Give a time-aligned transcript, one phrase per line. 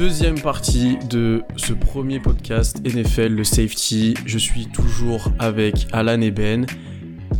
[0.00, 4.14] Deuxième partie de ce premier podcast NFL, le safety.
[4.24, 6.64] Je suis toujours avec Alan et Ben.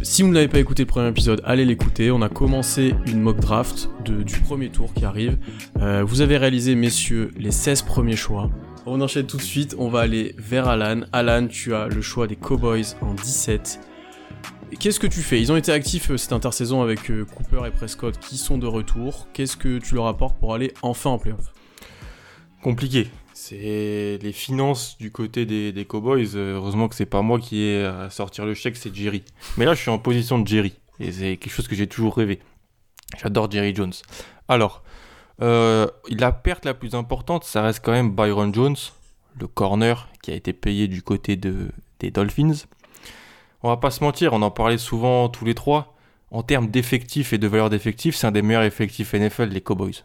[0.03, 2.11] Si vous ne l'avez pas écouté le premier épisode, allez l'écouter.
[2.11, 5.39] On a commencé une mock draft du premier tour qui arrive.
[5.81, 8.51] Euh, vous avez réalisé, messieurs, les 16 premiers choix.
[8.85, 11.01] On enchaîne tout de suite, on va aller vers Alan.
[11.15, 13.81] Alan, tu as le choix des Cowboys en 17.
[14.79, 15.41] Qu'est-ce que tu fais?
[15.41, 18.67] Ils ont été actifs euh, cette intersaison avec euh, Cooper et Prescott qui sont de
[18.67, 19.29] retour.
[19.33, 21.55] Qu'est-ce que tu leur apportes pour aller enfin en playoff?
[22.63, 23.09] Compliqué.
[23.35, 26.35] C'est les finances du côté des, Cowboys.
[26.35, 29.25] Euh, heureusement que c'est pas moi qui ai à sortir le chèque, c'est Jerry.
[29.57, 30.75] Mais là, je suis en position de Jerry.
[30.99, 32.41] Et c'est quelque chose que j'ai toujours rêvé.
[33.21, 33.95] J'adore Jerry Jones.
[34.49, 34.83] Alors,
[35.39, 38.77] la perte la plus importante, ça reste quand même Byron Jones,
[39.39, 42.67] le corner qui a été payé du côté de, des Dolphins
[43.63, 45.95] on va pas se mentir, on en parlait souvent tous les trois.
[46.31, 50.05] En termes d'effectifs et de valeur d'effectifs, c'est un des meilleurs effectifs NFL, les Cowboys.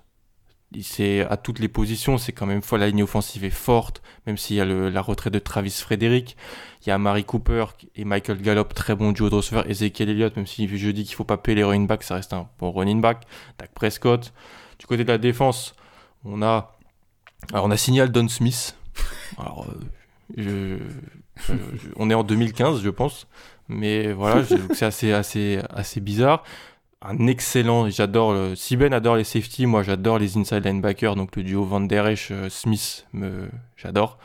[0.82, 2.82] C'est à toutes les positions, c'est quand même folle.
[2.82, 6.36] La ligne offensive est forte, même s'il y a la retraite de Travis Frederick.
[6.86, 9.70] Il y a Mary Cooper et Michael Gallup, très bon duo de receveurs.
[9.70, 12.34] Ezekiel Elliott, même si je dis qu'il faut pas payer les running backs, ça reste
[12.34, 13.26] un bon running back.
[13.58, 14.34] Dak Prescott.
[14.80, 15.76] Du côté de la défense,
[16.24, 16.76] on a,
[17.54, 18.78] alors on a signé Aldon Smith.
[19.38, 19.68] Alors,
[20.38, 20.80] euh,
[21.96, 23.28] on est en 2015, je pense.
[23.68, 26.44] Mais voilà, c'est assez, assez, assez bizarre.
[27.28, 31.64] Excellent, j'adore, si Ben adore les safety, moi j'adore les inside linebackers, donc le duo
[31.64, 34.18] Van Der Esch-Smith, me, j'adore.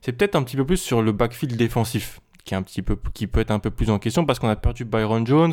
[0.00, 2.96] C'est peut-être un petit peu plus sur le backfield défensif qui, est un petit peu,
[3.14, 5.52] qui peut être un peu plus en question parce qu'on a perdu Byron Jones.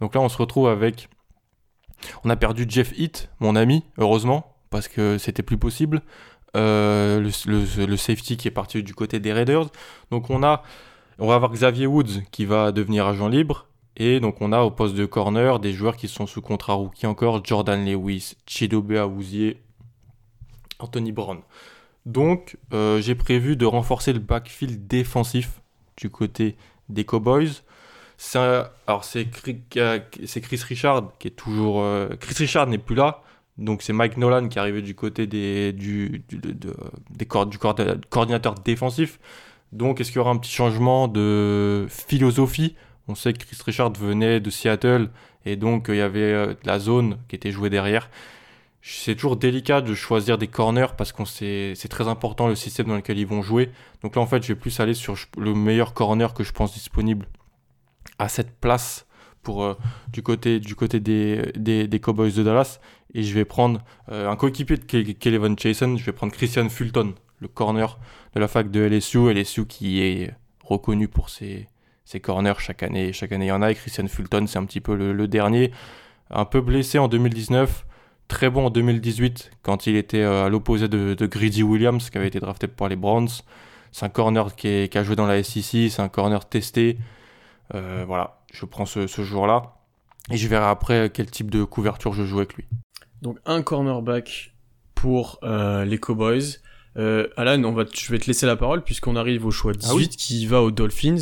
[0.00, 1.08] Donc là, on se retrouve avec.
[2.24, 6.02] On a perdu Jeff Heath, mon ami, heureusement, parce que c'était plus possible.
[6.56, 9.66] Euh, le, safety qui est parti du côté des Raiders.
[10.10, 10.62] Donc on a,
[11.18, 13.66] on va avoir Xavier Woods qui va devenir agent libre.
[13.96, 17.06] Et donc on a au poste de corner des joueurs qui sont sous contrat rookie
[17.06, 19.56] encore, Jordan Lewis, Chidobe Awuzie,
[20.78, 21.40] Anthony Brown.
[22.06, 25.60] Donc euh, j'ai prévu de renforcer le backfield défensif
[25.96, 26.56] du côté
[26.88, 27.62] des Cowboys.
[28.86, 29.62] alors c'est Chris
[30.68, 31.82] Richard qui est toujours...
[31.82, 33.22] Euh, Chris Richard n'est plus là,
[33.58, 39.20] donc c'est Mike Nolan qui est arrivé du côté des, du, des du coordinateur défensif.
[39.72, 42.74] Donc est-ce qu'il y aura un petit changement de philosophie?
[43.08, 45.10] On sait que Chris Richard venait de Seattle
[45.44, 48.08] et donc il y avait euh, la zone qui était jouée derrière.
[48.80, 52.96] C'est toujours délicat de choisir des corners parce que c'est très important le système dans
[52.96, 53.70] lequel ils vont jouer.
[54.02, 56.74] Donc là en fait je vais plus aller sur le meilleur corner que je pense
[56.74, 57.26] disponible
[58.18, 59.06] à cette place
[59.42, 59.74] pour, euh,
[60.12, 62.80] du côté, du côté des, Cowboys de Dallas.
[63.14, 65.96] Et je vais prendre euh, un coéquipier de Kevin Jason.
[65.96, 67.98] Je vais prendre Christian Fulton, le corner
[68.34, 69.30] de la fac de LSU.
[69.32, 71.68] LSU qui est reconnu pour ses,
[72.04, 73.12] ses corners chaque année.
[73.12, 73.70] Chaque année, il y en a.
[73.70, 75.72] Et Christian Fulton, c'est un petit peu le, dernier.
[76.30, 77.86] Un peu blessé en 2019
[78.26, 82.16] très bon en 2018 quand il était euh, à l'opposé de, de, Greedy Williams qui
[82.16, 83.28] avait été drafté par les Browns.
[83.92, 86.98] C'est un corner qui, qui, a joué dans la SEC, c'est un corner testé.
[87.70, 89.74] voilà, je prends ce, ce jour-là.
[90.30, 92.64] Et je verrai après quel type de couverture je joue avec lui.
[93.20, 94.54] Donc un cornerback
[94.94, 96.60] pour euh, les Cowboys.
[96.96, 100.10] Euh, Alan, on va, je vais te laisser la parole puisqu'on arrive au choix 18
[100.12, 101.16] ah qui va aux Dolphins.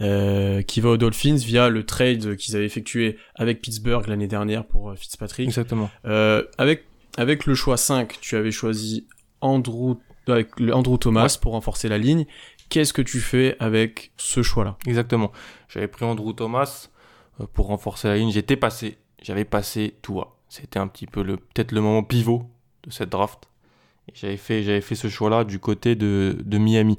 [0.00, 4.66] Euh, qui va aux Dolphins via le trade qu'ils avaient effectué avec Pittsburgh l'année dernière
[4.66, 5.46] pour euh, Fitzpatrick.
[5.46, 5.88] Exactement.
[6.04, 6.84] Euh, avec,
[7.16, 9.06] avec le choix 5, tu avais choisi
[9.40, 9.94] Andrew,
[10.26, 12.26] avec Andrew Thomas pour renforcer la ligne
[12.68, 14.76] qu'est-ce que tu fais avec ce choix-là?
[14.86, 15.30] Exactement.
[15.68, 16.88] J'avais pris Andrew Thomas
[17.52, 18.30] pour renforcer la ligne.
[18.30, 20.20] J'étais passé, j'avais passé tout.
[20.48, 22.50] C'était un petit peu le peut-être le moment pivot
[22.84, 23.48] de cette draft.
[24.12, 26.98] J'avais fait, j'avais fait ce choix-là du côté de, de Miami.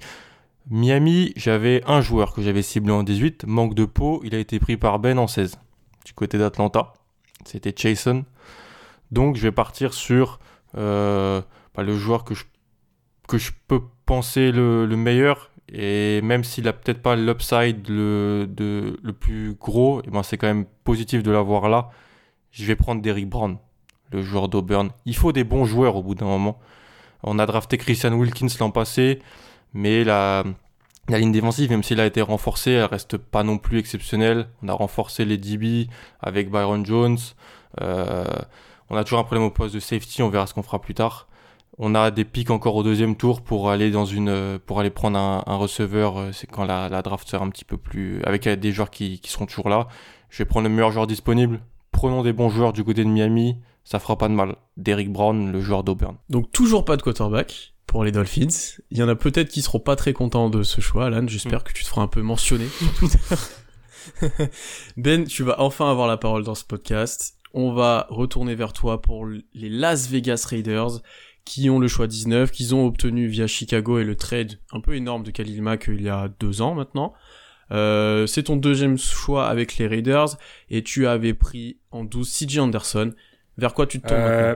[0.69, 4.59] Miami, j'avais un joueur que j'avais ciblé en 18, manque de peau, il a été
[4.59, 5.59] pris par Ben en 16.
[6.05, 6.93] Du côté d'Atlanta,
[7.45, 8.25] c'était Jason.
[9.11, 10.39] Donc je vais partir sur
[10.77, 11.41] euh,
[11.75, 17.01] bah, le joueur que je, peux penser le, le meilleur et même s'il a peut-être
[17.01, 18.47] pas l'upside le,
[19.19, 21.89] plus gros, eh ben c'est quand même positif de l'avoir là.
[22.51, 23.57] Je vais prendre Derrick Brown,
[24.11, 24.89] le joueur d'Auburn.
[25.05, 26.59] Il faut des bons joueurs au bout d'un moment.
[27.23, 29.19] On a drafté Christian Wilkins l'an passé,
[29.75, 30.45] mais la,
[31.09, 34.47] ligne défensive, même s'il a été renforcée, elle reste pas non plus exceptionnelle.
[34.63, 35.87] On a renforcé les DB
[36.21, 37.17] avec Byron Jones.
[37.81, 38.23] Euh,
[38.89, 40.93] on a toujours un problème au poste de safety, on verra ce qu'on fera plus
[40.93, 41.27] tard.
[41.77, 45.19] On a des pics encore au deuxième tour pour aller dans une, pour aller prendre
[45.19, 46.17] un, receveur.
[46.17, 49.29] Euh, c'est quand la, draft sera un petit peu plus, avec des joueurs qui, qui
[49.29, 49.89] seront toujours là.
[50.29, 51.59] Je vais prendre le meilleur joueur disponible.
[51.91, 53.57] Prenons des bons joueurs du côté de Miami.
[53.83, 54.55] Ça fera pas de mal.
[54.77, 56.15] Derrick Brown, le joueur d'Auburn.
[56.29, 58.81] Donc toujours pas de quarterback pour les Dolphins.
[58.91, 61.25] Il y en a peut-être qui seront pas très contents de ce choix, Alan.
[61.29, 61.63] J'espère mm.
[61.63, 62.65] que tu te feras un peu mentionner
[64.97, 67.37] ben, tu vas enfin avoir la parole dans ce podcast.
[67.53, 70.99] On va retourner vers toi pour les Las Vegas Raiders
[71.45, 74.95] qui ont le choix 19, qu'ils ont obtenu via Chicago et le trade un peu
[74.95, 77.13] énorme de Khalil Mack il y a deux ans maintenant.
[77.71, 80.35] Euh, c'est ton deuxième choix avec les Raiders
[80.69, 83.13] et tu avais pris en 12 CJ Anderson.
[83.57, 84.55] Vers quoi tu te tournes euh,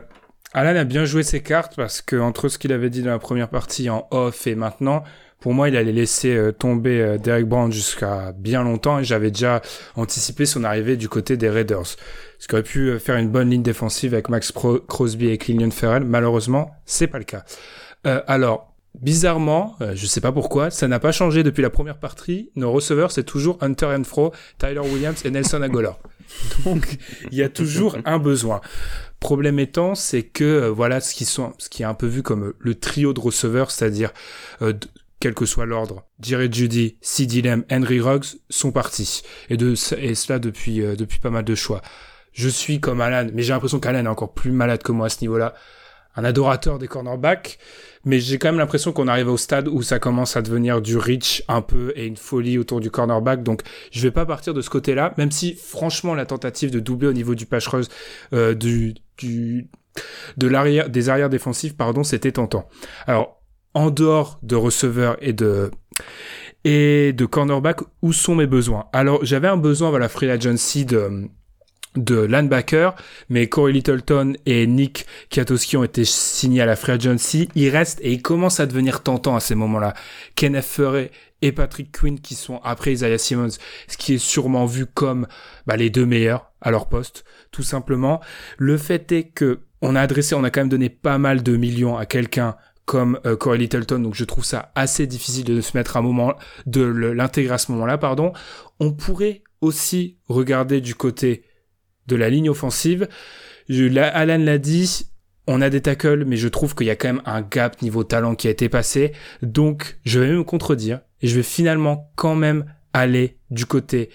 [0.54, 3.20] Alan a bien joué ses cartes parce que entre ce qu'il avait dit dans la
[3.20, 5.04] première partie en off et maintenant,
[5.40, 9.32] pour moi, il allait laisser euh, tomber euh, Derek Brown jusqu'à bien longtemps et j'avais
[9.32, 9.62] déjà
[9.96, 11.96] anticipé son arrivée du côté des Raiders.
[12.40, 16.04] Ce qui aurait pu faire une bonne ligne défensive avec Max Crosby et Clinton Ferrell.
[16.04, 17.44] Malheureusement, c'est pas le cas.
[18.28, 18.69] alors,
[19.02, 22.52] Bizarrement, euh, je sais pas pourquoi, ça n'a pas changé depuis la première partie.
[22.56, 26.00] Nos receveurs, c'est toujours Hunter Fro, Tyler Williams et Nelson Aguilar.
[26.66, 26.98] Donc,
[27.32, 28.60] il y a toujours un besoin.
[29.22, 32.24] Problème étant, c'est que euh, voilà ce qui sont, ce qui est un peu vu
[32.24, 34.12] comme le trio de receveurs, c'est-à-dire
[34.62, 34.74] euh,
[35.22, 37.42] quel que soit l'ordre, Jared Judy, C.D.
[37.42, 39.22] Lamb, Henry Ruggs sont partis.
[39.50, 41.82] Et, de, et cela depuis, depuis pas mal de choix.
[42.34, 45.10] Je suis comme Alan, mais j'ai l'impression qu'Alan est encore plus malade que moi à
[45.10, 45.56] ce niveau-là.
[46.16, 47.60] Un adorateur des cornerbacks
[48.06, 50.98] mais j'ai quand même l'impression qu'on arrive au stade où ça commence à devenir du
[50.98, 53.44] reach un peu et une folie autour du cornerback.
[53.44, 53.62] Donc,
[53.92, 57.14] je vais pas partir de ce côté-là, même si franchement la tentative de doubler au
[57.14, 57.68] niveau du patch
[58.34, 59.70] euh, du, du
[60.38, 62.68] de l'arrière des arrières défensifs, pardon, c'était tentant.
[63.08, 63.42] Alors,
[63.74, 65.72] en dehors de receveur et de
[66.66, 68.88] et de cornerback, où sont mes besoins?
[68.92, 71.30] Alors, j'avais un besoin à la free agency de
[71.96, 72.96] de linebacker,
[73.30, 77.50] mais Corey Littleton et Nick Kiatowski ont été signés à la free agency.
[77.56, 79.94] Ils restent et ils commencent à devenir tentants à ces moments-là.
[80.36, 81.10] Kenneth Furry
[81.42, 83.58] et Patrick Quinn qui sont après Isaiah Simmons,
[83.88, 85.28] ce qui est sûrement vu comme
[85.66, 88.22] bah, les deux meilleurs à leur poste, tout simplement.
[88.58, 91.56] Le fait est que on a adressé, on a quand même donné pas mal de
[91.56, 92.56] millions à quelqu'un
[92.86, 96.02] comme euh, Corey Littleton, donc je trouve ça assez difficile de se mettre à un
[96.02, 96.34] moment,
[96.66, 98.34] de l'intégrer à ce moment-là, pardon.
[98.80, 101.44] On pourrait aussi regarder du côté
[102.10, 103.08] de la ligne offensive.
[103.70, 105.06] Je, Alan l'a dit,
[105.48, 108.04] on a des tackles, mais je trouve qu'il y a quand même un gap niveau
[108.04, 109.14] talent qui a été passé.
[109.42, 114.10] Donc, je vais me contredire et je vais finalement quand même aller du côté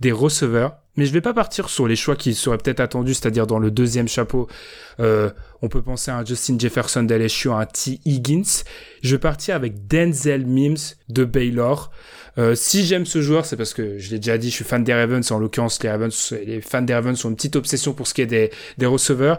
[0.00, 0.76] des receveurs.
[0.96, 3.70] Mais je vais pas partir sur les choix qui seraient peut-être attendus, c'est-à-dire dans le
[3.70, 4.48] deuxième chapeau,
[4.98, 5.30] euh,
[5.62, 8.00] on peut penser à un Justin Jefferson d'LSU, à un T.
[8.04, 8.64] Higgins.
[9.02, 11.90] Je vais partir avec Denzel Mims de Baylor.
[12.40, 14.82] Euh, si j'aime ce joueur, c'est parce que je l'ai déjà dit, je suis fan
[14.82, 15.30] des Ravens.
[15.30, 18.22] En l'occurrence, les Ravens, les fans des Ravens ont une petite obsession pour ce qui
[18.22, 19.36] est des, des receveurs.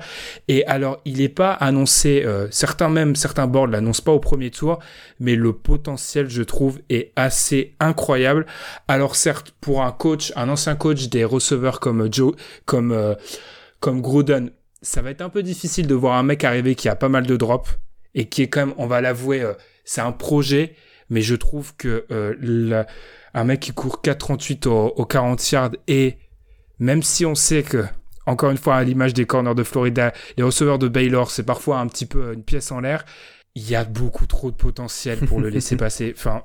[0.47, 2.23] Et alors, il n'est pas annoncé.
[2.23, 4.77] Euh, certains même, certains boards l'annoncent pas au premier tour,
[5.19, 8.45] mais le potentiel, je trouve, est assez incroyable.
[8.87, 13.15] Alors certes, pour un coach, un ancien coach des receveurs comme Joe, comme euh,
[13.79, 14.51] comme Gruden,
[14.83, 17.25] ça va être un peu difficile de voir un mec arriver qui a pas mal
[17.25, 17.79] de drops
[18.13, 19.43] et qui est quand même, on va l'avouer,
[19.85, 20.75] c'est un projet
[21.11, 22.83] mais je trouve que euh,
[23.35, 26.17] un mec qui court 4,38 au, au 40 yards et
[26.79, 27.85] même si on sait que
[28.25, 31.79] encore une fois à l'image des corners de Florida, les receveurs de Baylor, c'est parfois
[31.79, 33.05] un petit peu une pièce en l'air.
[33.55, 36.13] Il y a beaucoup trop de potentiel pour le laisser passer.
[36.15, 36.43] Enfin,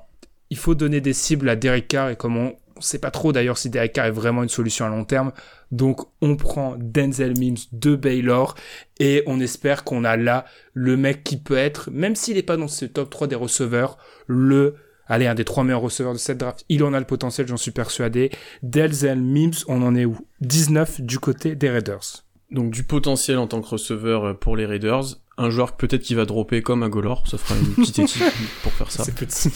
[0.49, 3.57] il faut donner des cibles à Derek Carr et comme on, sait pas trop d'ailleurs
[3.57, 5.31] si Derek Carr est vraiment une solution à long terme.
[5.71, 8.55] Donc on prend Denzel Mims de Baylor
[8.99, 12.57] et on espère qu'on a là le mec qui peut être, même s'il n'est pas
[12.57, 13.97] dans ce top 3 des receveurs,
[14.27, 14.75] le
[15.07, 16.65] allez, un des trois meilleurs receveurs de cette draft.
[16.69, 18.31] Il en a le potentiel, j'en suis persuadé.
[18.63, 20.17] Denzel Mims, on en est où?
[20.41, 22.23] 19 du côté des Raiders.
[22.51, 25.03] Donc du potentiel en tant que receveur euh, pour les Raiders.
[25.37, 28.23] Un joueur peut-être qui va dropper comme un Golor, ça fera une petite équipe
[28.63, 29.03] pour faire ça.
[29.03, 29.51] C'est petit.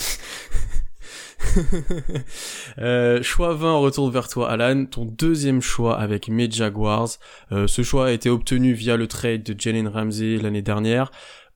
[2.79, 4.85] euh, choix 20, on retourne vers toi, Alan.
[4.85, 7.09] Ton deuxième choix avec mes Jaguars.
[7.51, 11.11] Euh, ce choix a été obtenu via le trade de Jalen Ramsey l'année dernière.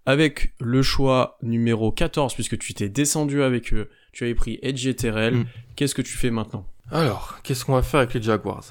[0.05, 4.95] Avec le choix numéro 14, puisque tu t'es descendu avec eux, tu avais pris Edge
[4.95, 5.35] Terrell.
[5.35, 5.45] Mm.
[5.75, 6.67] Qu'est-ce que tu fais maintenant?
[6.91, 8.65] Alors, qu'est-ce qu'on va faire avec les Jaguars?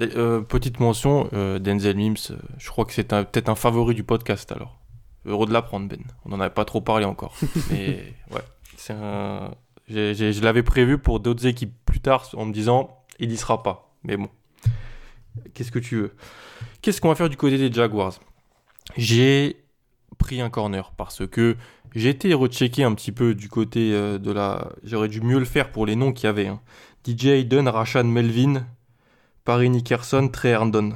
[0.00, 1.28] Euh, Petite mention,
[1.60, 4.78] Denzel Mims, je crois que c'est peut-être un favori du podcast alors.
[5.24, 6.00] Heureux de l'apprendre, Ben.
[6.24, 7.34] On n'en avait pas trop parlé encore.
[7.70, 8.42] Mais ouais,
[8.76, 9.50] c'est un,
[9.88, 13.94] je l'avais prévu pour d'autres équipes plus tard en me disant il y sera pas.
[14.04, 14.28] Mais bon,
[15.54, 16.14] qu'est-ce que tu veux?
[16.82, 18.18] Qu'est-ce qu'on va faire du côté des Jaguars?
[18.96, 19.64] J'ai
[20.18, 21.56] pris un corner parce que
[21.94, 24.70] j'ai été rechecké un petit peu du côté euh, de la.
[24.84, 26.46] J'aurais dû mieux le faire pour les noms qu'il y avait.
[26.46, 26.60] Hein.
[27.06, 28.66] DJ Hayden, Rashan Melvin,
[29.44, 30.94] Paris Nickerson, Trey Herndon.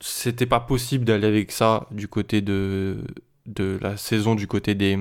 [0.00, 3.04] C'était pas possible d'aller avec ça du côté de,
[3.46, 4.96] de la saison du côté des,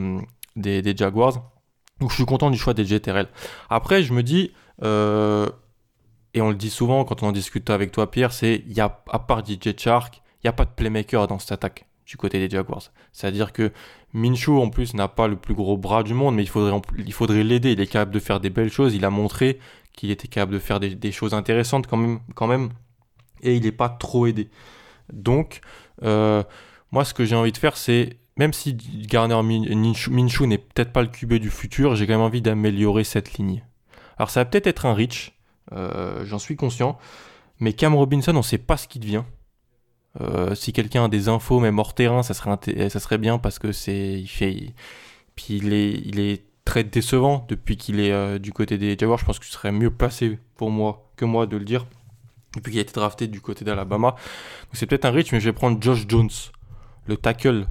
[0.56, 1.52] des Jaguars.
[2.00, 3.28] Donc je suis content du choix des JTRL.
[3.70, 4.52] Après, je me dis,
[4.84, 5.50] euh,
[6.34, 9.04] et on le dit souvent quand on en discute avec toi, Pierre, c'est, y a,
[9.10, 12.40] à part DJ Shark, il n'y a pas de playmaker dans cette attaque du côté
[12.40, 12.92] des Jaguars.
[13.12, 13.72] C'est-à-dire que
[14.14, 17.14] Minshew, en plus, n'a pas le plus gros bras du monde, mais il faudrait, il
[17.14, 17.74] faudrait l'aider.
[17.74, 18.96] Il est capable de faire des belles choses.
[18.96, 19.60] Il a montré
[19.94, 22.70] qu'il était capable de faire des, choses intéressantes quand même, quand même.
[23.42, 24.50] Et il n'est pas trop aidé.
[25.12, 25.60] Donc,
[26.04, 26.44] euh,
[26.92, 31.02] moi, ce que j'ai envie de faire, c'est même si Garner Minshew n'est peut-être pas
[31.02, 33.64] le QB du futur, j'ai quand même envie d'améliorer cette ligne.
[34.18, 35.34] Alors ça va peut-être être un reach,
[35.74, 36.98] euh, j'en suis conscient,
[37.60, 39.24] mais Cam Robinson, on ne sait pas ce qu'il devient.
[40.22, 43.60] Euh, si quelqu'un a des infos, même hors terrain, ça serait, ça serait bien parce
[43.60, 44.24] que c'est,
[45.36, 49.20] puis il est, il est très décevant depuis qu'il est euh, du côté des Jaguars.
[49.20, 51.86] Je pense que ce serait mieux placé pour moi que moi de le dire
[52.56, 54.16] depuis qu'il a été drafté du côté d'Alabama.
[54.74, 56.30] C'est peut-être un reach, mais je vais prendre Josh Jones,
[57.06, 57.68] le tackle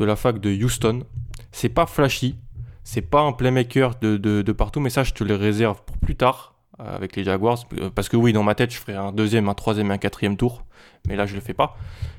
[0.00, 1.04] de la fac de Houston.
[1.52, 2.36] C'est pas flashy,
[2.82, 6.54] c'est pas un playmaker de, partout, mais ça je te le réserve pour plus tard
[6.80, 7.58] euh, avec les Jaguars.
[7.78, 9.98] Euh, parce que oui, dans ma tête, je ferai un deuxième, un troisième et un
[9.98, 10.64] quatrième tour.
[11.06, 11.76] Mais là, je le fais pas.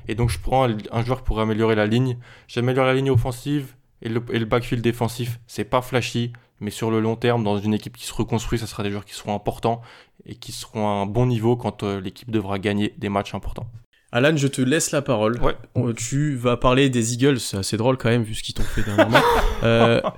[0.08, 2.18] Et donc, je prends un joueur pour améliorer la ligne.
[2.46, 5.40] J'améliore la ligne offensive et le, et le backfield défensif.
[5.46, 8.66] C'est pas flashy, mais sur le long terme, dans une équipe qui se reconstruit, ça
[8.66, 9.82] sera des joueurs qui seront importants
[10.24, 13.66] et qui seront à un bon niveau quand euh, l'équipe devra gagner des matchs importants.
[14.12, 15.40] Alan, je te laisse la parole.
[15.40, 15.54] Ouais.
[15.94, 18.82] Tu vas parler des Eagles, c'est assez drôle quand même vu ce qu'ils t'ont fait
[18.82, 19.18] dernièrement.
[19.62, 20.02] euh...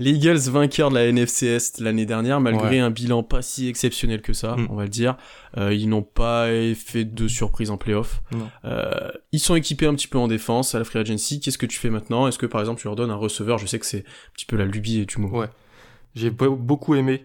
[0.00, 4.22] les Eagles vainqueurs de la NFC Est l'année dernière, malgré un bilan pas si exceptionnel
[4.22, 4.66] que ça, mm.
[4.68, 5.16] on va le dire.
[5.56, 8.20] Euh, ils n'ont pas fait de surprise en playoff.
[8.64, 11.38] Euh, ils sont équipés un petit peu en défense à la free agency.
[11.38, 12.26] Qu'est-ce que tu fais maintenant?
[12.26, 13.58] Est-ce que par exemple tu leur donnes un receveur?
[13.58, 15.28] Je sais que c'est un petit peu la lubie et du mot.
[15.28, 15.48] Ouais.
[16.16, 17.24] J'ai beaucoup aimé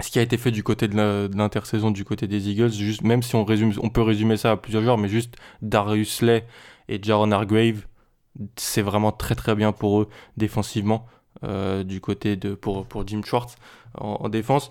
[0.00, 2.72] ce qui a été fait du côté de l'intersaison du côté des Eagles.
[2.72, 6.16] Juste, même si on résume, on peut résumer ça à plusieurs joueurs, mais juste Darius
[6.16, 6.46] Slay
[6.88, 7.86] et Jaron Hargrave
[8.56, 11.06] c'est vraiment très très bien pour eux défensivement
[11.44, 13.56] euh, du côté de pour, pour Jim Schwartz
[13.98, 14.70] en, défense.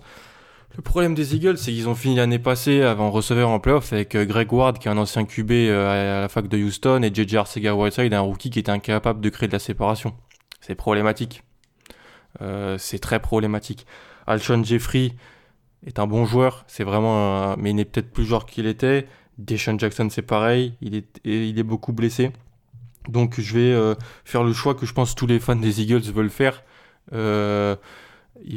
[0.76, 4.14] Le problème des Eagles, c'est qu'ils ont fini l'année passée avant receveur en playoff avec
[4.14, 7.12] euh, Greg Ward, qui est un ancien QB euh, à la fac de Houston, et
[7.12, 10.14] JJ Arcega-Whiteside, un rookie qui était incapable de créer de la séparation.
[10.60, 11.42] C'est problématique.
[12.78, 13.86] c'est très problématique.
[14.26, 15.12] Alshon Jeffrey
[15.86, 19.06] est un bon joueur, c'est vraiment, mais il n'est peut-être plus joueur qu'il était.
[19.38, 22.32] Deshaun Jackson, c'est pareil, il est, il est beaucoup blessé.
[23.08, 26.10] Donc je vais euh, faire le choix que je pense tous les fans des Eagles
[26.12, 26.62] veulent faire
[27.12, 27.76] euh,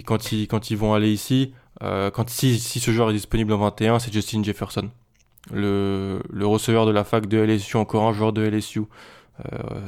[0.06, 1.54] quand, ils, quand ils vont aller ici.
[1.84, 4.90] Euh, quand, si, si, ce joueur est disponible en 21, c'est Justin Jefferson,
[5.52, 8.82] le, le, receveur de la fac de LSU, encore un joueur de LSU.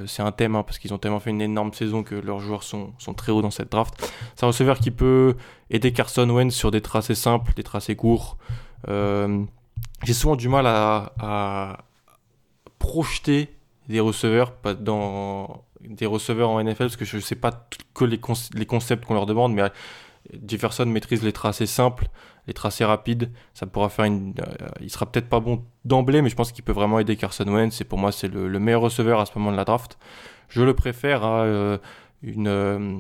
[0.08, 2.64] C'est un thème hein, parce qu'ils ont tellement fait une énorme saison que leurs joueurs
[2.64, 3.94] sont, sont très hauts dans cette draft.
[4.36, 5.36] C'est un receveur qui peut
[5.70, 8.38] aider Carson Wentz sur des tracés simples, des tracés courts.
[8.88, 11.78] J'ai souvent du mal à,
[12.80, 13.56] projeter
[13.88, 18.20] des receveurs, dans des receveurs en NFL, parce que je ne sais pas que les,
[18.54, 19.64] les concepts qu'on leur demande, mais
[20.48, 22.08] Jefferson maîtrise les tracés simples,
[22.48, 23.32] les tracés rapides.
[23.54, 24.34] Ça pourra faire une.
[24.40, 27.48] Euh, il sera peut-être pas bon d'emblée, mais je pense qu'il peut vraiment aider Carson
[27.48, 27.82] Wentz.
[27.82, 29.98] Et pour moi, c'est le, meilleur receveur à ce moment de la draft.
[30.50, 31.78] Je le préfère à euh,
[32.22, 33.00] une, euh,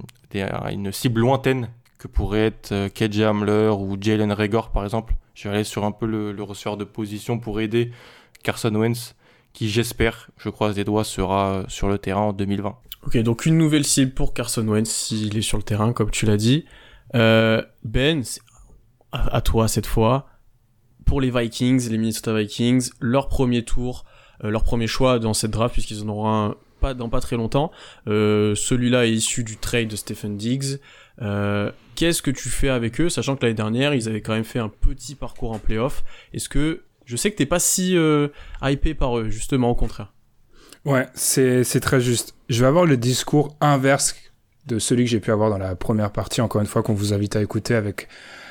[0.72, 5.16] une cible lointaine que pourrait être KJ Hamler ou Jalen Regor, par exemple.
[5.36, 7.92] Je vais aller sur un peu le, le receveur de position pour aider
[8.44, 9.16] Carson Wentz
[9.54, 12.76] qui j'espère, je croise des doigts, sera sur le terrain en 2020.
[13.06, 16.26] Ok, donc une nouvelle cible pour Carson Wentz s'il est sur le terrain, comme tu
[16.26, 16.66] l'as dit.
[17.16, 18.24] Euh, ben,
[19.12, 20.28] à, toi cette fois.
[21.06, 24.06] Pour les Vikings, les Minnesota Vikings, leur premier tour,
[24.44, 27.36] euh, leur premier choix dans cette draft, puisqu'ils en auront un pas dans pas très
[27.36, 27.72] longtemps.
[28.08, 30.80] Euh, celui-là est issu du trade de Stephen Diggs.
[31.96, 34.60] Qu'est-ce que tu fais avec eux, sachant que l'année dernière, ils avaient quand même fait
[34.60, 36.04] un petit parcours en playoff.
[36.34, 37.96] Est-ce que je sais que t'es pas si
[38.64, 40.14] hypé par eux, justement, au contraire.
[40.86, 42.34] Ouais, c'est très juste.
[42.50, 44.16] Je vais avoir le discours inverse
[44.68, 47.14] de celui que j'ai pu avoir dans la première partie, encore une fois, qu'on vous
[47.14, 48.08] invite à écouter avec,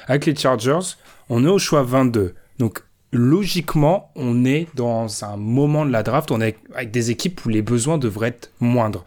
[0.06, 0.96] avec les Chargers.
[1.28, 2.34] On est au choix 22.
[2.58, 7.44] Donc, logiquement, on est dans un moment de la draft, on est avec des équipes
[7.44, 9.04] où les besoins devraient être moindres.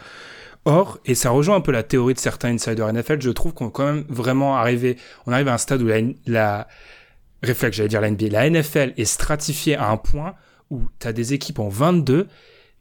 [0.66, 3.68] Or, et ça rejoint un peu la théorie de certains insiders NFL, je trouve qu'on
[3.68, 6.68] est quand même vraiment arrivé, on arrive à un stade où la, la,
[7.42, 10.36] réflexe, j'allais dire la NBA, la NFL est stratifiée à un point
[10.70, 12.28] où tu as des équipes en 22,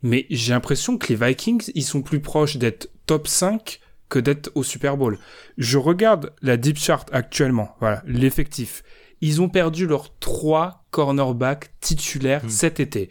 [0.02, 3.80] mais j'ai l'impression que les Vikings, ils sont plus proches d'être top 5
[4.12, 5.18] que d'être au Super Bowl.
[5.56, 8.84] Je regarde la deep chart actuellement, voilà, l'effectif.
[9.22, 12.50] Ils ont perdu leurs trois cornerbacks titulaires hmm.
[12.50, 13.08] cet été.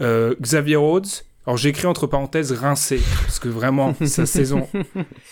[0.00, 1.06] Euh, Xavier Rhodes,
[1.46, 4.66] alors j'écris entre parenthèses rincé parce que vraiment sa saison,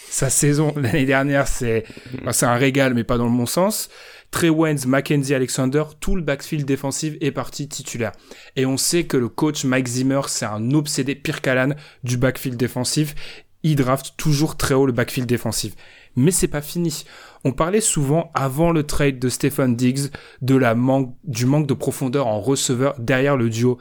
[0.08, 1.84] sa saison l'année dernière c'est
[2.30, 3.88] c'est un régal mais pas dans le bon sens.
[4.30, 8.12] Trey Waynes, Mackenzie Alexander, tout le backfield défensif est parti titulaire.
[8.56, 11.70] Et on sait que le coach Mike Zimmer, c'est un obsédé pire qu'Alan
[12.04, 13.14] du backfield défensif.
[13.62, 15.74] Il draft toujours très haut le backfield défensif.
[16.16, 17.04] Mais c'est pas fini.
[17.44, 20.10] On parlait souvent avant le trade de Stephen Diggs
[20.42, 23.78] de la manque, du manque de profondeur en receveur derrière le duo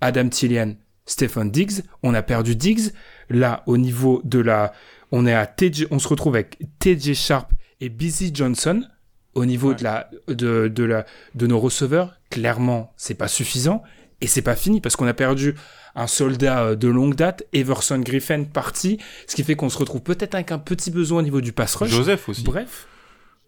[0.00, 0.74] Adam Tillian.
[1.06, 2.92] Stephen Diggs, on a perdu Diggs.
[3.30, 4.72] Là, au niveau de la,
[5.12, 8.82] on est à TJ, on se retrouve avec TJ Sharp et Busy Johnson
[9.34, 11.04] au niveau de la de, de la
[11.34, 13.82] de nos receveurs, clairement, c'est pas suffisant.
[14.20, 15.54] Et c'est pas fini parce qu'on a perdu
[15.94, 20.02] un soldat euh, de longue date, Everson Griffin parti, ce qui fait qu'on se retrouve
[20.02, 21.90] peut-être avec un petit besoin au niveau du pass rush.
[21.90, 22.42] Joseph aussi.
[22.42, 22.86] Bref,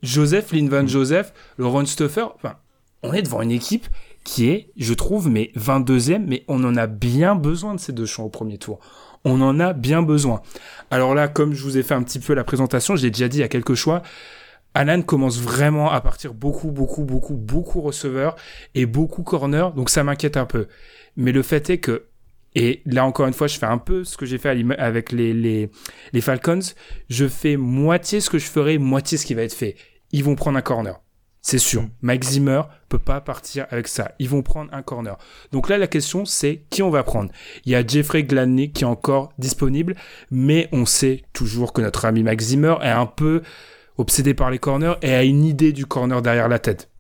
[0.03, 2.57] Joseph, Lin Van Joseph, Laurent Stoffer, enfin,
[3.03, 3.87] on est devant une équipe
[4.25, 8.07] qui est, je trouve, mais 22e, mais on en a bien besoin de ces deux
[8.07, 8.79] champs au premier tour.
[9.25, 10.43] On en a bien besoin.
[10.91, 13.39] Alors là, comme je vous ai fait un petit peu la présentation, j'ai déjà dit
[13.39, 14.03] il y a quelques choix,
[14.79, 18.37] Alan commence vraiment à partir beaucoup, beaucoup, beaucoup, beaucoup receveur
[18.77, 20.69] et beaucoup corner, donc ça m'inquiète un peu.
[21.17, 22.05] Mais le fait est que,
[22.55, 25.35] et là encore une fois, je fais un peu ce que j'ai fait avec les,
[25.35, 25.69] les,
[26.13, 26.61] les Falcons,
[27.11, 29.75] je fais moitié ce que je ferai, moitié ce qui va être fait.
[30.13, 31.01] Ils vont prendre un corner.
[31.43, 31.83] C'est sûr.
[31.83, 31.91] Mm.
[32.03, 34.13] Mike Zimmer peut pas partir avec ça.
[34.21, 35.19] Ils vont prendre un corner.
[35.51, 37.33] Donc là, la question, c'est qui on va prendre?
[37.65, 39.97] Il y a Jeffrey Gladney qui est encore disponible,
[40.31, 43.43] mais on sait toujours que notre ami Mike Zimmer est un peu
[43.99, 46.91] obsédé par les corners et a une idée du corner derrière la tête.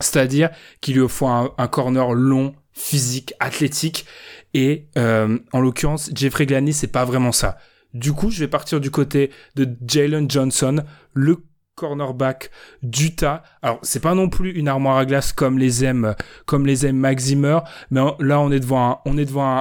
[0.00, 0.50] C'est-à-dire
[0.80, 4.06] qu'il lui faut un, corner long, physique, athlétique.
[4.52, 7.58] Et euh, en l'occurrence, Jeffrey Gladney, c'est pas vraiment ça.
[7.94, 11.38] Du coup, je vais partir du côté de Jalen Johnson, le
[11.76, 12.50] cornerback
[12.82, 13.42] d'Utah.
[13.62, 16.14] Alors, c'est pas non plus une armoire à glace comme les aime,
[16.46, 17.58] comme les aime Maximer,
[17.90, 19.00] mais là, on est devant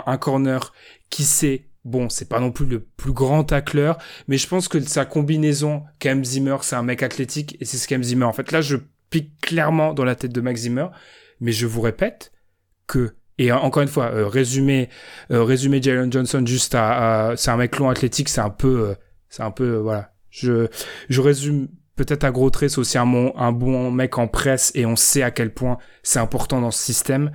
[0.06, 0.74] un, corner
[1.10, 3.98] qui sait Bon, c'est pas non plus le plus grand tacleur,
[4.28, 7.88] mais je pense que sa combinaison, Cam Zimmer, c'est un mec athlétique et c'est ce
[7.88, 8.26] Cam Zimmer.
[8.26, 8.78] En fait, là, je
[9.10, 10.88] pique clairement dans la tête de Max Zimmer,
[11.42, 12.32] mais je vous répète
[12.88, 14.90] que et encore une fois, euh, résumer,
[15.32, 18.96] euh, Jalen Johnson juste à, c'est un mec long athlétique, c'est un peu, euh,
[19.28, 20.14] c'est un peu, voilà.
[20.30, 20.68] Je,
[21.10, 24.72] je résume peut-être à gros traits, c'est aussi un bon, un bon mec en presse
[24.76, 27.32] et on sait à quel point c'est important dans ce système.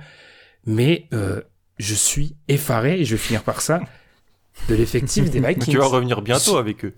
[0.65, 1.41] Mais euh,
[1.77, 3.81] je suis effaré et je vais finir par ça
[4.67, 5.73] de l'effectif des Vikings.
[5.73, 6.93] tu vas revenir bientôt avec eux.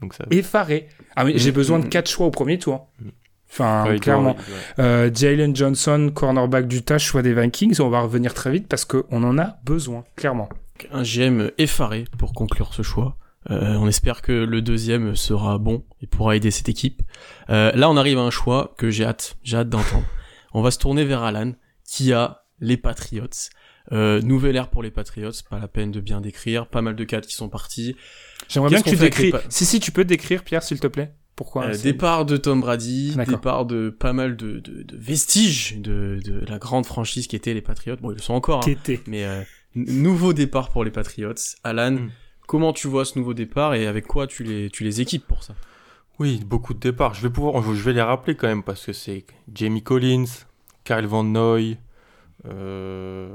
[0.00, 0.24] Donc ça...
[0.30, 0.88] Effaré.
[1.16, 1.90] Ah mais j'ai mm, besoin de mm.
[1.90, 2.88] quatre choix au premier tour.
[3.00, 3.08] Mm.
[3.52, 4.36] Enfin, clairement.
[4.78, 7.80] Euh, Jalen Johnson, cornerback du tâche, choix des Vikings.
[7.80, 10.48] On va revenir très vite parce qu'on en a besoin, clairement.
[10.92, 13.16] Un GM effaré pour conclure ce choix.
[13.50, 17.02] Euh, on espère que le deuxième sera bon et pourra aider cette équipe.
[17.48, 20.04] Euh, là, on arrive à un choix que j'ai hâte, j'ai hâte d'entendre.
[20.52, 21.52] On va se tourner vers Alan,
[21.84, 23.28] qui a les Patriots.
[23.92, 27.04] Euh, nouvelle ère pour les Patriots, pas la peine de bien décrire, pas mal de
[27.04, 27.96] cadres qui sont partis.
[28.48, 29.32] J'aimerais bien que tu décris.
[29.48, 31.12] Si si, tu peux décrire, Pierre, s'il te plaît.
[31.34, 36.20] Pourquoi euh, Départ de Tom Brady, départ de pas mal de, de, de vestiges de,
[36.22, 37.96] de, la grande franchise qui était les Patriots.
[38.00, 38.62] Bon, ils le sont encore.
[38.68, 38.74] Hein,
[39.06, 39.42] mais euh,
[39.74, 41.32] nouveau départ pour les Patriots.
[41.64, 42.10] Alan, mm.
[42.46, 45.42] comment tu vois ce nouveau départ et avec quoi tu les, tu les équipes pour
[45.42, 45.54] ça?
[46.18, 47.14] Oui, beaucoup de départs.
[47.14, 50.26] Je vais pouvoir, je vais les rappeler quand même parce que c'est Jamie Collins,
[50.84, 51.78] Kyle Van Noy,
[52.46, 53.34] euh,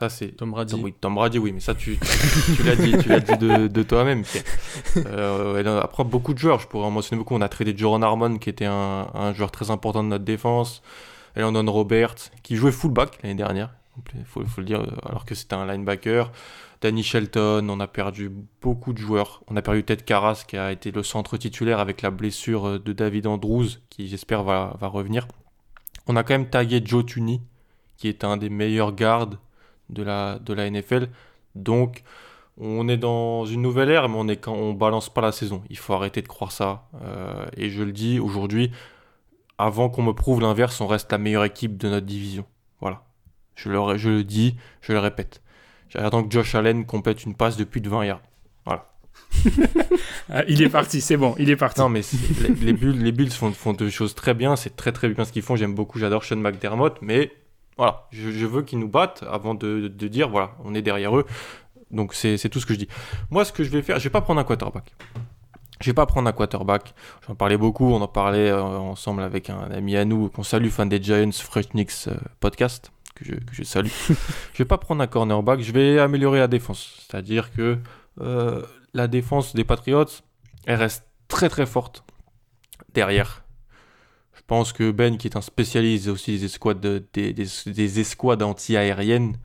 [0.00, 0.28] ça, c'est.
[0.28, 0.74] Tom Brady.
[0.82, 1.98] oui, Tom Brady, oui, mais ça, tu,
[2.56, 4.24] tu, l'as dit, tu l'as dit de, de toi-même.
[4.96, 7.34] Euh, après, beaucoup de joueurs, je pourrais en mentionner beaucoup.
[7.34, 10.82] On a tradé Joran Harmon, qui était un, un, joueur très important de notre défense.
[11.36, 13.74] Landon Robert, qui jouait fullback l'année dernière,
[14.14, 16.32] il faut, faut, le dire, alors que c'était un linebacker.
[16.80, 18.32] Danny Shelton, on a perdu
[18.62, 19.42] beaucoup de joueurs.
[19.48, 22.92] On a perdu Ted Carras, qui a été le centre titulaire avec la blessure de
[22.94, 25.28] David Andrews, qui j'espère va, va revenir.
[26.06, 27.42] On a quand même tagué Joe Tunney,
[27.98, 29.38] qui est un des meilleurs gardes
[29.90, 31.08] de la, de la NFL.
[31.54, 32.02] Donc,
[32.58, 35.62] on est dans une nouvelle ère, mais on est quand on balance pas la saison.
[35.70, 36.88] Il faut arrêter de croire ça.
[37.02, 38.70] Euh, et je le dis aujourd'hui,
[39.58, 42.44] avant qu'on me prouve l'inverse, on reste la meilleure équipe de notre division.
[42.80, 43.02] Voilà.
[43.54, 45.42] Je le, je le dis, je le répète.
[45.88, 48.22] J'attends que Josh Allen complète une passe de plus de 20 yards.
[48.64, 48.86] Voilà.
[50.32, 51.80] Ah, il est parti, c'est bon, il est parti.
[51.80, 52.02] Non, mais
[52.62, 55.32] les, Bulls, les Bulls font, font des choses très bien, c'est très très bien ce
[55.32, 55.56] qu'ils font.
[55.56, 57.32] J'aime beaucoup, j'adore Sean McDermott, mais
[57.80, 61.24] voilà, je, veux qu'ils nous battent avant de, dire, voilà, on est derrière eux.
[61.90, 62.88] Donc c'est tout ce que je dis.
[63.30, 64.92] Moi, ce que je vais faire, je vais pas prendre un quarterback.
[65.80, 66.92] Je vais pas prendre un quarterback.
[67.26, 70.68] J'en parlais beaucoup, on en parlait euh, ensemble avec un ami à nous qu'on salue,
[70.68, 73.88] fan des Giants, Freshnix euh, podcast, que je, que je salue.
[74.52, 77.06] je vais pas prendre un cornerback, je vais améliorer la défense.
[77.08, 77.78] C'est-à-dire que
[78.20, 78.60] euh,
[78.92, 80.04] la défense des Patriots,
[80.66, 82.04] elle reste très très forte
[82.92, 83.42] derrière.
[84.50, 86.80] Je pense que Ben, qui est un spécialiste aussi des escouades,
[87.12, 89.36] des, des, anti-aériennes,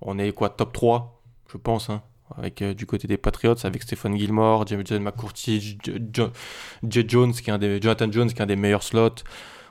[0.00, 2.02] on est quoi, top 3, je pense, hein,
[2.36, 7.52] avec euh, du côté des Patriots, avec Stephen Gilmore, James McCourty, Jay Jones, qui est
[7.52, 9.22] un des, Jonathan Jones, qui est un des meilleurs slots.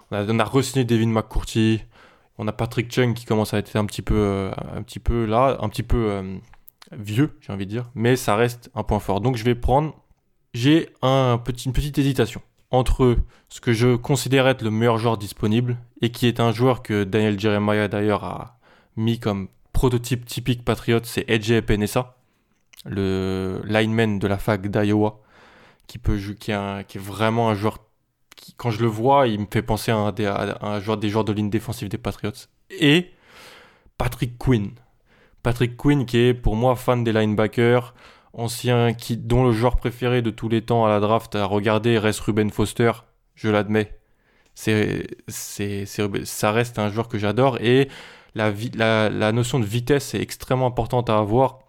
[0.10, 1.82] On a, on a Devin McCourty.
[2.38, 5.26] On a Patrick Chung qui commence à être un petit peu, euh, un petit peu
[5.26, 6.38] là, un petit peu euh,
[6.94, 7.90] vieux, j'ai envie de dire.
[7.94, 9.20] Mais ça reste un point fort.
[9.20, 9.94] Donc je vais prendre.
[10.54, 13.18] J'ai une petite hésitation entre
[13.50, 17.04] ce que je considère être le meilleur joueur disponible et qui est un joueur que
[17.04, 18.60] Daniel Jeremiah d'ailleurs a
[18.96, 22.18] mis comme prototype typique patriote, c'est Edge Penessa,
[22.86, 25.22] le lineman de la fac d'Iowa,
[25.88, 27.80] qui peut est, qui est vraiment un joueur
[28.36, 31.34] qui, quand je le vois, il me fait penser à un, joueur des joueurs de
[31.34, 32.32] ligne défensive des Patriots.
[32.70, 33.12] Et
[33.98, 34.72] Patrick Quinn,
[35.44, 37.94] Patrick Quinn, qui est pour moi fan des linebackers,
[38.38, 41.98] ancien, qui, dont le joueur préféré de tous les temps à la draft à regarder
[41.98, 42.92] reste Ruben Foster,
[43.36, 44.00] je l'admets.
[44.56, 47.90] C'est, c'est, ça reste un joueur que j'adore et
[48.34, 51.60] la, la, la notion de vitesse est extrêmement importante à avoir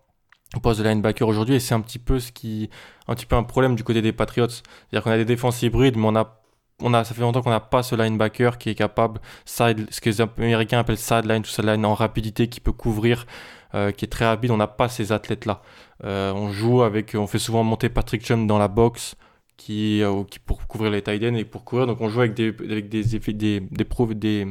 [0.56, 2.70] au poste de linebacker aujourd'hui et c'est un petit peu ce qui
[3.06, 5.96] un petit peu un problème du côté des Patriots c'est-à-dire qu'on a des défenses hybrides
[5.96, 6.40] mais on a
[6.80, 10.00] on a ça fait longtemps qu'on n'a pas ce linebacker qui est capable side ce
[10.00, 13.26] que les américains appellent sideline to sideline en rapidité qui peut couvrir
[13.74, 15.62] euh, qui est très rapide on n'a pas ces athlètes là
[16.04, 19.16] euh, on joue avec on fait souvent monter Patrick Chung dans la box
[19.56, 22.34] qui, euh, qui pour couvrir les tight ends et pour couvrir donc on joue avec
[22.34, 24.46] des avec des effets des des, des, des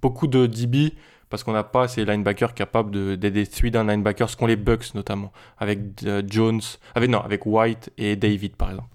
[0.00, 0.92] beaucoup de DB
[1.32, 4.94] parce qu'on n'a pas ces linebackers capables d'aider celui d'un linebacker, ce qu'ont les Bucks
[4.94, 6.60] notamment, avec euh, Jones,
[6.94, 8.90] avec, non, avec White et David par exemple.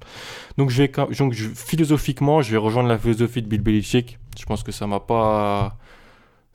[0.56, 4.20] Donc, je vais, donc philosophiquement, je vais rejoindre la philosophie de Bill Belichick.
[4.40, 5.80] Je pense que ça m'a pas.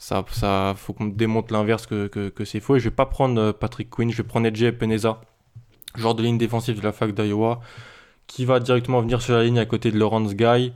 [0.02, 2.74] Ça, ça faut qu'on démonte l'inverse que, que, c'est faux.
[2.74, 5.20] Et je vais pas prendre euh, Patrick Quinn, je vais prendre Edge Peneza,
[5.94, 7.60] genre de ligne défensive de la fac d'Iowa,
[8.26, 10.72] qui va directement venir sur la ligne à côté de Lawrence Guy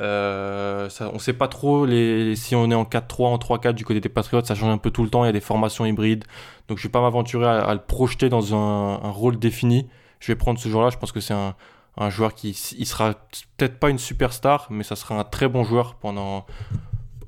[0.00, 3.84] euh, ça, on sait pas trop les, si on est en 4-3, en 3-4 du
[3.84, 5.84] côté des Patriots, ça change un peu tout le temps, il y a des formations
[5.84, 6.22] hybrides.
[6.68, 9.88] Donc je vais pas m'aventurer à, le projeter dans un, rôle défini.
[10.20, 11.56] Je vais prendre ce joueur-là, je pense que c'est un,
[11.96, 13.14] un, joueur qui il sera
[13.56, 16.46] peut-être pas une superstar, mais ça sera un très bon joueur pendant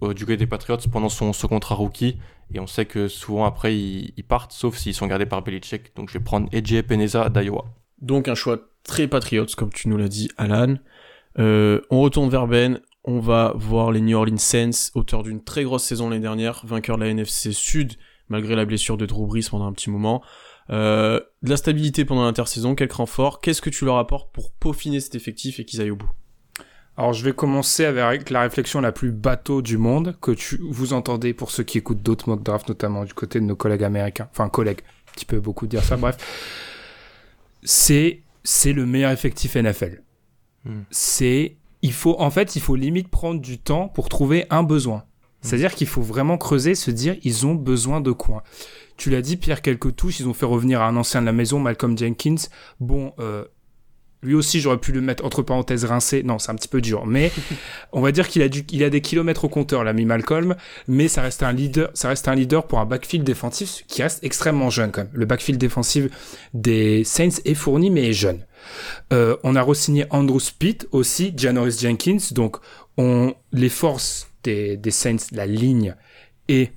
[0.01, 2.19] du côté des Patriots pendant son, contrat rookie.
[2.53, 5.95] Et on sait que souvent après ils, partent, sauf s'ils sont gardés par Belichick.
[5.97, 7.65] Donc je vais prendre EJ Peneza d'Iowa.
[8.01, 10.77] Donc un choix très Patriots, comme tu nous l'as dit, Alan.
[11.39, 15.65] Euh, on retourne vers Ben, on va voir les New Orleans Saints, auteur d'une très
[15.65, 17.95] grosse saison l'année dernière, vainqueur de la NFC Sud,
[18.29, 20.23] malgré la blessure de Drew Brees pendant un petit moment.
[20.71, 23.41] Euh, de la stabilité pendant l'intersaison, quelques renforts.
[23.41, 26.11] Qu'est-ce que tu leur apportes pour peaufiner cet effectif et qu'ils aillent au bout?
[27.01, 30.93] Alors je vais commencer avec la réflexion la plus bateau du monde que tu vous
[30.93, 34.29] entendez pour ceux qui écoutent d'autres mock drafts, notamment du côté de nos collègues américains,
[34.33, 36.19] enfin collègues, un petit peu beaucoup dire ça, bref.
[37.63, 40.03] C'est c'est le meilleur effectif NFL.
[40.67, 40.83] Hmm.
[40.91, 44.99] C'est, il faut, en fait, il faut limite prendre du temps pour trouver un besoin.
[44.99, 45.03] Hmm.
[45.41, 48.45] C'est-à-dire qu'il faut vraiment creuser, se dire, ils ont besoin de quoi.
[48.99, 51.59] Tu l'as dit, Pierre, quelques touches, ils ont fait revenir un ancien de la maison,
[51.61, 52.49] Malcolm Jenkins.
[52.79, 53.47] Bon, euh,
[54.23, 56.23] lui aussi, j'aurais pu le mettre entre parenthèses rincé.
[56.23, 57.07] Non, c'est un petit peu dur.
[57.07, 57.33] Mais
[57.93, 60.57] on va dire qu'il a, du, il a des kilomètres au compteur, l'ami Malcolm.
[60.89, 64.23] Mais ça reste un leader, ça reste un leader pour un backfield défensif qui reste
[64.23, 65.11] extrêmement jeune quand même.
[65.13, 66.07] Le backfield défensif
[66.53, 68.45] des Saints est fourni mais est jeune.
[69.13, 72.19] Euh, on a re-signé Andrew Spitt aussi, Janoris Jenkins.
[72.33, 72.57] Donc,
[72.99, 75.95] on, les forces des, des Saints, la ligne
[76.49, 76.73] et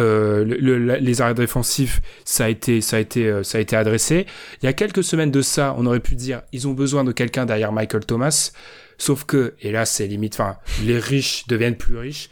[0.00, 3.76] euh, le, les arrêts défensifs, ça a été, ça a été, euh, ça a été
[3.76, 4.26] adressé.
[4.62, 7.12] Il y a quelques semaines de ça, on aurait pu dire, ils ont besoin de
[7.12, 8.52] quelqu'un derrière Michael Thomas.
[8.98, 12.30] Sauf que, et là c'est limite, enfin, les riches deviennent plus riches.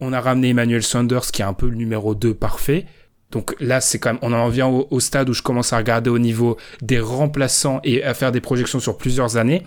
[0.00, 2.86] On a ramené Emmanuel Sanders, qui est un peu le numéro 2 parfait.
[3.30, 6.08] Donc là, c'est quand même, on en vient au, stade où je commence à regarder
[6.08, 9.64] au niveau des remplaçants et à faire des projections sur plusieurs années.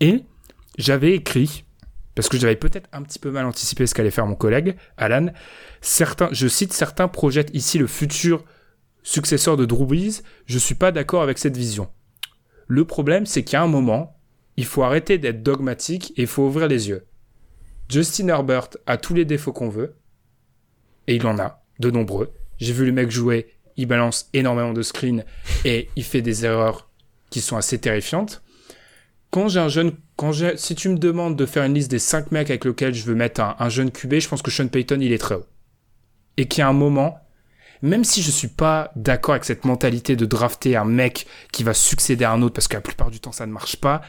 [0.00, 0.22] Et
[0.76, 1.64] j'avais écrit,
[2.16, 5.26] parce que j'avais peut-être un petit peu mal anticipé ce qu'allait faire mon collègue, Alan,
[5.82, 8.42] certains, je cite certains projettent ici le futur
[9.04, 11.88] successeur de Drew Brees, je suis pas d'accord avec cette vision.
[12.66, 14.18] Le problème, c'est a un moment,
[14.56, 17.06] il faut arrêter d'être dogmatique et il faut ouvrir les yeux.
[17.88, 19.94] Justin Herbert a tous les défauts qu'on veut,
[21.06, 22.32] et il en a, de nombreux.
[22.58, 25.22] J'ai vu le mec jouer, il balance énormément de screens
[25.66, 26.90] et il fait des erreurs
[27.28, 28.42] qui sont assez terrifiantes.
[29.30, 31.98] Quand j'ai un jeune, quand j'ai, si tu me demandes de faire une liste des
[31.98, 34.68] 5 mecs avec lesquels je veux mettre un, un jeune QB, je pense que Sean
[34.68, 35.46] Payton, il est très haut
[36.36, 37.18] et qu'il y a un moment,
[37.82, 41.74] même si je suis pas d'accord avec cette mentalité de drafter un mec qui va
[41.74, 44.02] succéder à un autre parce que la plupart du temps ça ne marche pas,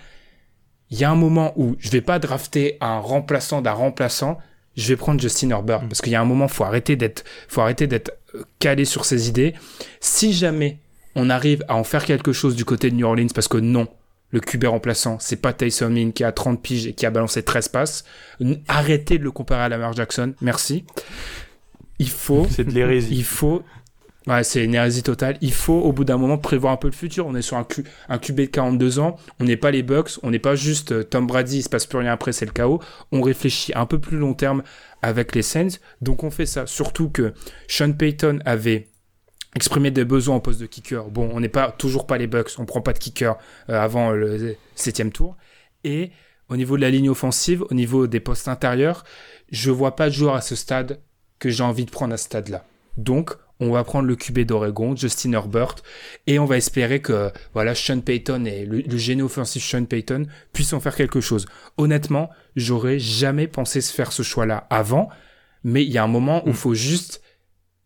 [0.90, 4.38] il y a un moment où je vais pas drafter un remplaçant d'un remplaçant,
[4.76, 5.90] je vais prendre Justin Herbert mm.
[5.90, 9.06] parce qu'il y a un moment faut arrêter d'être faut arrêter d'être euh, calé sur
[9.06, 9.54] ses idées.
[10.00, 10.80] Si jamais
[11.16, 13.88] on arrive à en faire quelque chose du côté de New Orleans parce que non,
[14.32, 17.44] le QB remplaçant, c'est pas Tyson Min qui a 30 piges et qui a balancé
[17.44, 18.04] 13 passes.
[18.68, 20.34] Arrêtez de le comparer à Lamar Jackson.
[20.42, 20.86] Merci
[22.00, 22.48] il faut.
[22.50, 23.16] C'est de l'hérésie.
[23.16, 23.64] Il faut.
[24.28, 25.38] Ouais, c'est une hérésie totale.
[25.40, 27.26] Il faut, au bout d'un moment, prévoir un peu le futur.
[27.28, 29.16] On est sur un, Q, un QB de 42 ans.
[29.40, 30.20] On n'est pas les Bucks.
[30.22, 32.52] On n'est pas juste euh, Tom Brady, il se passe plus rien après, c'est le
[32.52, 32.82] chaos.
[33.14, 34.64] On réfléchit un peu plus long terme
[35.02, 35.80] avec les Saints.
[36.02, 36.66] Donc on fait ça.
[36.66, 37.34] Surtout que
[37.70, 38.90] Sean Payton avait
[39.56, 41.06] exprimé des besoins en poste de kicker.
[41.10, 42.52] Bon, on n'est pas toujours pas les Bucks.
[42.58, 43.38] On prend pas de kicker
[43.70, 45.36] euh, avant le septième tour.
[45.84, 46.12] Et
[46.50, 49.04] au niveau de la ligne offensive, au niveau des postes intérieurs,
[49.52, 51.00] je vois pas de joueur à ce stade
[51.40, 52.66] que j'ai envie de prendre à ce stade-là.
[52.98, 55.76] Donc, on va prendre le QB d'Oregon, Justin Herbert,
[56.28, 60.74] et on va espérer que voilà Sean Payton et le, génie offensif Sean Payton puissent
[60.74, 61.48] en faire quelque chose.
[61.78, 65.10] Honnêtement, j'aurais jamais pensé se faire ce choix-là avant,
[65.64, 66.56] mais il y a un moment où il mm.
[66.56, 67.22] faut juste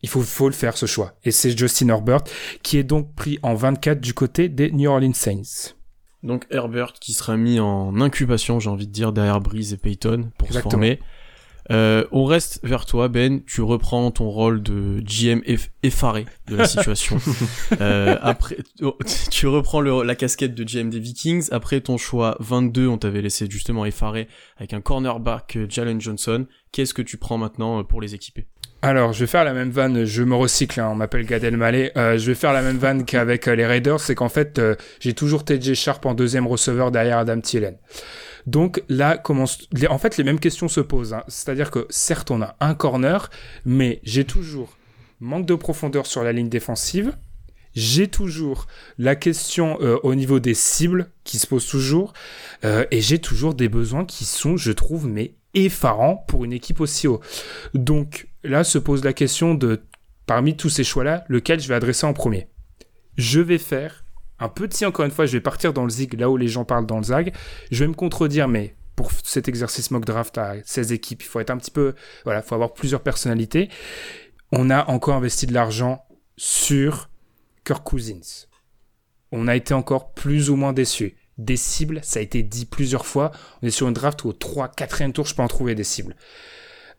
[0.03, 1.13] Il faut, faut le faire ce choix.
[1.23, 2.23] Et c'est Justin Herbert
[2.63, 5.73] qui est donc pris en 24 du côté des New Orleans Saints.
[6.23, 10.31] Donc Herbert qui sera mis en incubation, j'ai envie de dire, derrière Breeze et Peyton
[10.37, 10.99] pour se former.
[11.69, 13.43] Euh, on reste vers toi, Ben.
[13.45, 15.41] Tu reprends ton rôle de GM
[15.83, 17.17] effaré de la situation.
[17.79, 18.97] euh, après, oh,
[19.29, 21.47] tu reprends le, la casquette de GM des Vikings.
[21.51, 26.45] Après ton choix 22, on t'avait laissé justement effaré avec un cornerback euh, Jalen Johnson.
[26.71, 28.47] Qu'est-ce que tu prends maintenant euh, pour les équiper?
[28.83, 31.91] Alors, je vais faire la même vanne, je me recycle, hein, on m'appelle Gad Elmaleh.
[31.97, 34.75] Euh, je vais faire la même vanne qu'avec euh, les Raiders, c'est qu'en fait, euh,
[34.99, 37.77] j'ai toujours TJ Sharp en deuxième receveur derrière Adam Thielen.
[38.47, 39.59] Donc là, commence...
[39.87, 41.13] en fait, les mêmes questions se posent.
[41.13, 41.23] Hein.
[41.27, 43.29] C'est-à-dire que certes, on a un corner,
[43.65, 44.75] mais j'ai toujours
[45.19, 47.15] manque de profondeur sur la ligne défensive.
[47.75, 48.65] J'ai toujours
[48.97, 52.11] la question au niveau des cibles qui se pose toujours,
[52.63, 57.07] et j'ai toujours des besoins qui sont, je trouve, mais effarants pour une équipe aussi
[57.07, 57.21] haut.
[57.73, 59.81] Donc là se pose la question de,
[60.25, 62.47] parmi tous ces choix-là, lequel je vais adresser en premier.
[63.17, 64.05] Je vais faire
[64.41, 66.65] un petit, encore une fois, je vais partir dans le zig, là où les gens
[66.65, 67.31] parlent dans le zag.
[67.69, 71.39] Je vais me contredire, mais pour cet exercice mock draft à 16 équipes, il faut
[71.39, 73.69] être un petit peu, voilà, il faut avoir plusieurs personnalités.
[74.51, 76.03] On a encore investi de l'argent
[76.37, 77.11] sur
[77.65, 78.47] Kirk Cousins.
[79.31, 81.15] On a été encore plus ou moins déçus.
[81.37, 83.31] Des cibles, ça a été dit plusieurs fois.
[83.61, 85.83] On est sur une draft où au 3, 4e tour, je peux en trouver des
[85.83, 86.15] cibles.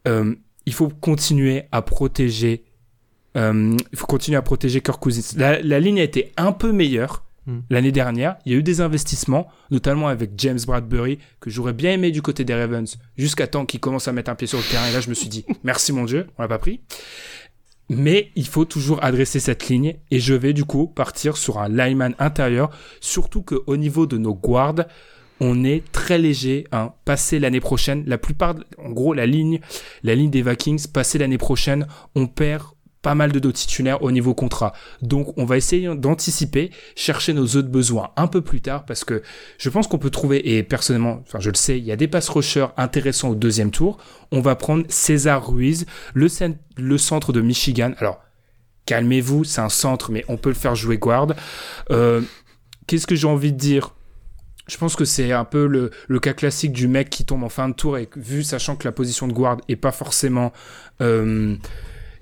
[0.09, 0.35] Euh,
[0.67, 2.65] il faut continuer à protéger.
[3.37, 5.37] Euh, il faut continuer à protéger Kirk Cousins.
[5.37, 7.61] La, ligne a été un peu meilleure hmm.
[7.71, 8.37] l'année dernière.
[8.45, 12.23] Il y a eu des investissements, notamment avec James Bradbury, que j'aurais bien aimé du
[12.23, 14.87] côté des Ravens, jusqu'à temps qu'il commence à mettre un pied sur le terrain.
[14.89, 16.81] Et là, je me suis dit, merci mon Dieu, on l'a pas pris.
[17.95, 21.69] Mais il faut toujours adresser cette ligne et je vais du coup partir sur un
[21.69, 24.87] lineman intérieur, surtout qu'au niveau de nos guards,
[25.41, 29.61] on est très léger, hein, passer l'année prochaine, la plupart, en gros, la ligne,
[30.05, 32.65] la ligne des Vikings, passer l'année prochaine, on perd
[33.03, 34.73] pas mal de dos titulaires au niveau contrat.
[35.03, 39.23] Donc on va essayer d'anticiper, chercher nos autres besoins un peu plus tard parce que
[39.59, 42.09] je pense qu'on peut trouver, et personnellement, enfin je le sais, il y a des
[42.09, 43.99] pass rushers intéressants au deuxième tour.
[44.31, 45.85] On va prendre César Ruiz,
[46.15, 46.29] le,
[46.97, 47.93] centre de Michigan.
[47.99, 48.21] Alors,
[48.87, 51.35] calmez-vous, c'est un centre, mais on peut le faire jouer guard.
[51.91, 52.23] Euh,
[52.87, 53.95] Qu'est-ce que j'ai envie de dire?
[54.67, 57.49] Je pense que c'est un peu le, le, cas classique du mec qui tombe en
[57.49, 60.53] fin de tour et vu sachant que la position de guard est pas forcément
[61.01, 61.57] euh,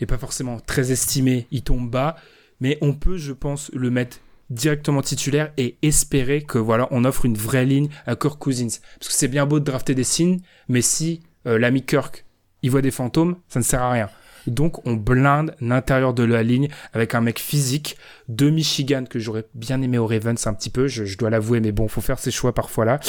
[0.04, 2.16] est pas forcément très estimée, il tombe bas,
[2.60, 4.18] mais on peut, je pense, le mettre
[4.50, 8.80] directement titulaire et espérer que voilà, on offre une vraie ligne à Kirk Cousins.
[8.98, 12.24] Parce que c'est bien beau de drafter des signes, mais si euh, l'ami Kirk
[12.62, 14.10] il voit des fantômes, ça ne sert à rien.
[14.46, 17.96] Donc on blinde l'intérieur de la ligne avec un mec physique
[18.29, 21.72] de Michigan que j'aurais bien aimé au Ravens un petit peu, je, dois l'avouer, mais
[21.72, 23.00] bon, faut faire ses choix parfois là.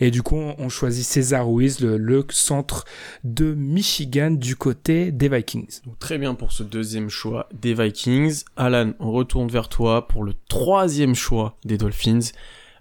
[0.00, 2.84] Et du coup, on, choisit César Ruiz, le, centre
[3.22, 5.80] de Michigan du côté des Vikings.
[5.98, 8.42] très bien pour ce deuxième choix des Vikings.
[8.56, 12.32] Alan, on retourne vers toi pour le troisième choix des Dolphins.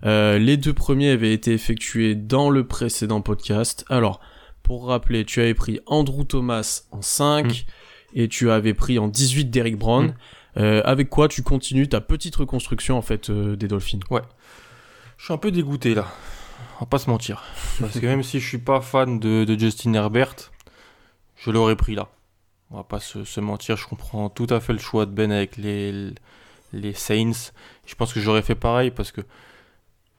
[0.05, 3.85] Euh, les deux premiers avaient été effectués dans le précédent podcast.
[3.89, 4.19] Alors,
[4.63, 7.65] pour rappeler, tu avais pris Andrew Thomas en 5,
[8.13, 10.07] et tu avais pris en 18 Derrick Brown.
[10.07, 10.13] Mm.
[10.57, 13.99] Euh, avec quoi tu continues ta petite reconstruction en fait euh, des Dolphins?
[14.11, 14.21] Ouais.
[15.17, 16.07] Je suis un peu dégoûté là.
[16.77, 17.43] On va pas se mentir.
[17.79, 20.35] Parce que même si je suis pas fan de, Justin Herbert,
[21.37, 22.09] je l'aurais pris là.
[22.69, 25.57] On va pas se, mentir, je comprends tout à fait le choix de Ben avec
[25.57, 26.13] les,
[26.71, 27.51] les Saints.
[27.85, 29.21] Je pense que j'aurais fait pareil parce que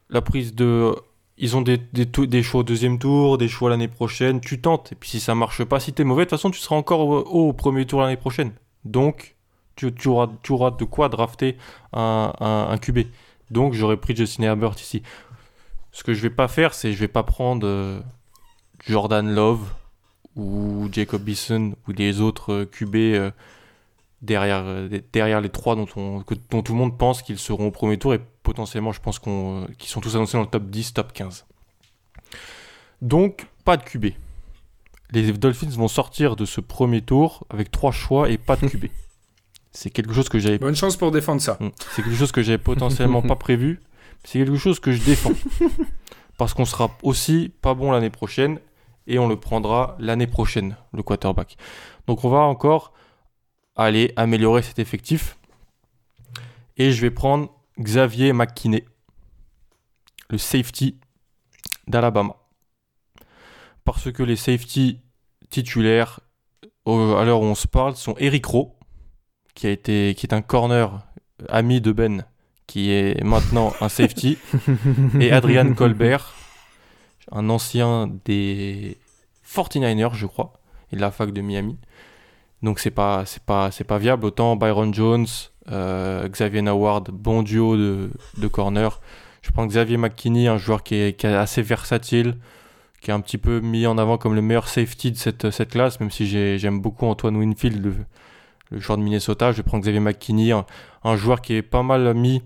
[0.08, 0.94] la prise de
[1.36, 4.92] ils ont des, des, des, choix au deuxième tour, des choix l'année prochaine, tu tentes.
[4.92, 7.00] Et puis si ça marche pas, si t'es mauvais, de toute façon, tu seras encore
[7.00, 8.52] au, au premier tour l'année prochaine.
[8.84, 9.34] Donc,
[9.76, 11.56] tu, tu, auras, tu auras de quoi drafter
[11.92, 13.00] un, un, un QB.
[13.50, 15.02] Donc, j'aurais pris Justin Herbert ici.
[15.92, 18.00] Ce que je vais pas faire, c'est je vais pas prendre euh,
[18.86, 19.72] Jordan Love
[20.36, 23.30] ou Jacob Bisson ou les autres euh, QB euh,
[24.24, 24.64] derrière,
[25.12, 28.14] derrière les trois dont, on, dont tout le monde pense qu'ils seront au premier tour
[28.14, 31.46] et potentiellement, je pense qu'on, qui sont tous annoncés dans le top 10, top 15.
[33.02, 34.06] Donc, pas de QB.
[35.12, 38.86] Les Dolphins vont sortir de ce premier tour avec trois choix et pas de QB.
[39.72, 40.58] C'est quelque chose que j'avais.
[40.58, 41.56] Bonne chance pour défendre ça.
[41.60, 41.70] Hmm.
[41.90, 43.80] C'est quelque chose que j'avais potentiellement pas prévu.
[44.22, 45.32] C'est quelque chose que je défends.
[46.38, 48.58] Parce qu'on sera aussi pas bon l'année prochaine
[49.06, 51.56] et on le prendra l'année prochaine, le quarterback.
[52.06, 52.92] Donc on va encore
[53.76, 55.36] aller améliorer cet effectif.
[56.76, 58.84] Et je vais prendre Xavier McKinney,
[60.30, 60.98] le safety
[61.86, 62.36] d'Alabama.
[63.84, 65.00] Parce que les safety
[65.50, 66.20] titulaires,
[66.86, 68.76] à l'heure où on se parle, sont Eric Rowe,
[69.54, 71.06] qui, a été, qui est un corner
[71.48, 72.24] ami de Ben,
[72.66, 74.38] qui est maintenant un safety,
[75.20, 76.34] et Adrian Colbert,
[77.30, 78.98] un ancien des
[79.46, 80.54] 49ers, je crois,
[80.92, 81.78] et de la fac de Miami.
[82.64, 84.24] Donc c'est pas c'est pas c'est pas viable.
[84.24, 85.26] Autant Byron Jones,
[85.70, 89.00] euh, Xavier Naward, bon duo de, corner.
[89.42, 92.38] Je prends Xavier McKinney, un joueur qui est, assez versatile,
[93.02, 96.00] qui est un petit peu mis en avant comme le meilleur safety de cette, classe,
[96.00, 96.26] même si
[96.58, 97.84] j'aime beaucoup Antoine Winfield,
[98.70, 99.52] le, joueur de Minnesota.
[99.52, 102.42] Je prends Xavier McKinney, un, joueur qui est pas mal mis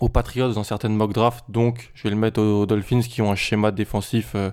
[0.00, 3.32] aux Patriots dans certaines mock drafts, donc je vais le mettre aux, Dolphins qui ont
[3.32, 4.50] un schéma défensif euh,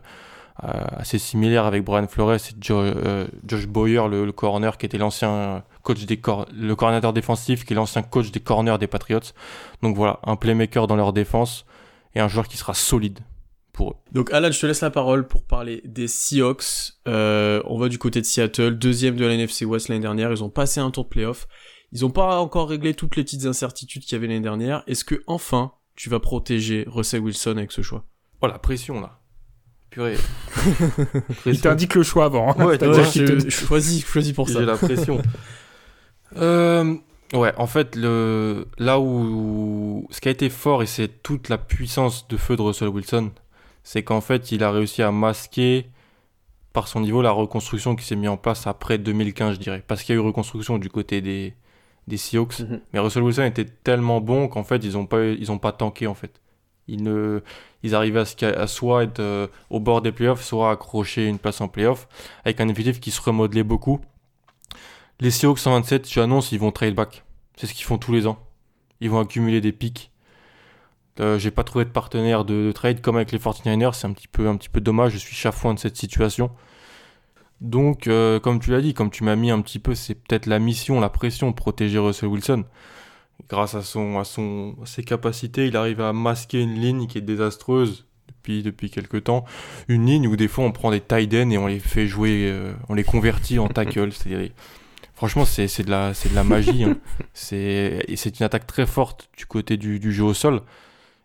[0.58, 2.39] assez similaire avec Brian Flores et
[2.70, 7.65] euh, Josh Boyer, le, le, corner qui était l'ancien coach des cor le coordinateur défensif,
[7.65, 9.20] qui est l'ancien coach des corners des Patriots.
[9.82, 11.65] Donc voilà, un playmaker dans leur défense
[12.15, 13.20] et un joueur qui sera solide
[13.74, 13.96] pour eux.
[14.13, 16.94] Donc Alan, je te laisse la parole pour parler des Seahawks.
[17.08, 20.32] Euh, on va du côté de Seattle, deuxième de la NFC West l'année dernière.
[20.32, 21.48] Ils ont passé un tour de playoff.
[21.91, 24.84] Ils n'ont pas encore réglé toutes les petites incertitudes qu'il y avait l'année dernière.
[24.88, 28.06] Est-ce que enfin tu vas protéger Russell Wilson avec ce choix?
[28.41, 29.20] Oh la pression là.
[29.95, 30.17] Purée.
[31.45, 32.49] Il t'indique le choix avant.
[32.51, 32.65] Hein.
[32.65, 34.60] Ouais, ouais je, choisis, choisis pour ça.
[34.60, 35.21] J'ai la pression.
[36.36, 36.95] euh,
[37.34, 41.58] ouais, en fait, le, là où ce qui a été fort, et c'est toute la
[41.58, 43.31] puissance de feu de Russell Wilson,
[43.86, 45.88] c'est qu'en fait, il a réussi à masquer
[46.73, 49.81] par son niveau la reconstruction qui s'est mise en place après 2015, je dirais.
[49.88, 51.53] Parce qu'il y a eu reconstruction du côté des,
[52.08, 52.60] des Seahawks.
[52.60, 52.79] Mm -hmm.
[52.91, 56.05] Mais Russell Wilson était tellement bon qu'en fait, ils n'ont pas, ils ont pas tanké,
[56.05, 56.41] en fait.
[56.88, 61.67] Ils, arrivaient à, soit être euh, au bord des playoffs, soit accrocher une place en
[61.67, 62.08] playoff,
[62.43, 64.00] avec un effectif qui se remodelait beaucoup.
[65.19, 67.24] Les Seahawks 127, je annonce, ils vont trade back.
[67.56, 68.38] C'est ce qu'ils font tous les ans.
[69.02, 70.12] Ils vont accumuler des pics.
[71.19, 73.93] Euh, J'ai pas trouvé de partenaire de, de, trade comme avec les 49ers.
[73.93, 75.13] C'est un petit peu, dommage.
[75.13, 76.52] Je suis chafouin de cette situation.
[77.62, 80.45] Donc, euh, comme tu l'as dit, comme tu m'as mis un petit peu, c'est peut-être
[80.45, 82.65] la mission, la pression protéger Russell Wilson
[83.50, 87.17] grâce à, son, à, son, à ses capacités, il arrive à masquer une ligne qui
[87.17, 89.45] est désastreuse depuis, depuis quelques temps.
[89.88, 92.50] Une ligne où des fois on prend des tight ends et on les fait jouer,
[92.50, 94.10] euh, on les convertit en tackle.
[95.13, 96.84] Franchement, c'est de, la, de la magie.
[96.84, 96.98] Hein.
[97.34, 100.62] C'est une attaque très forte du côté du, du jeu au sol.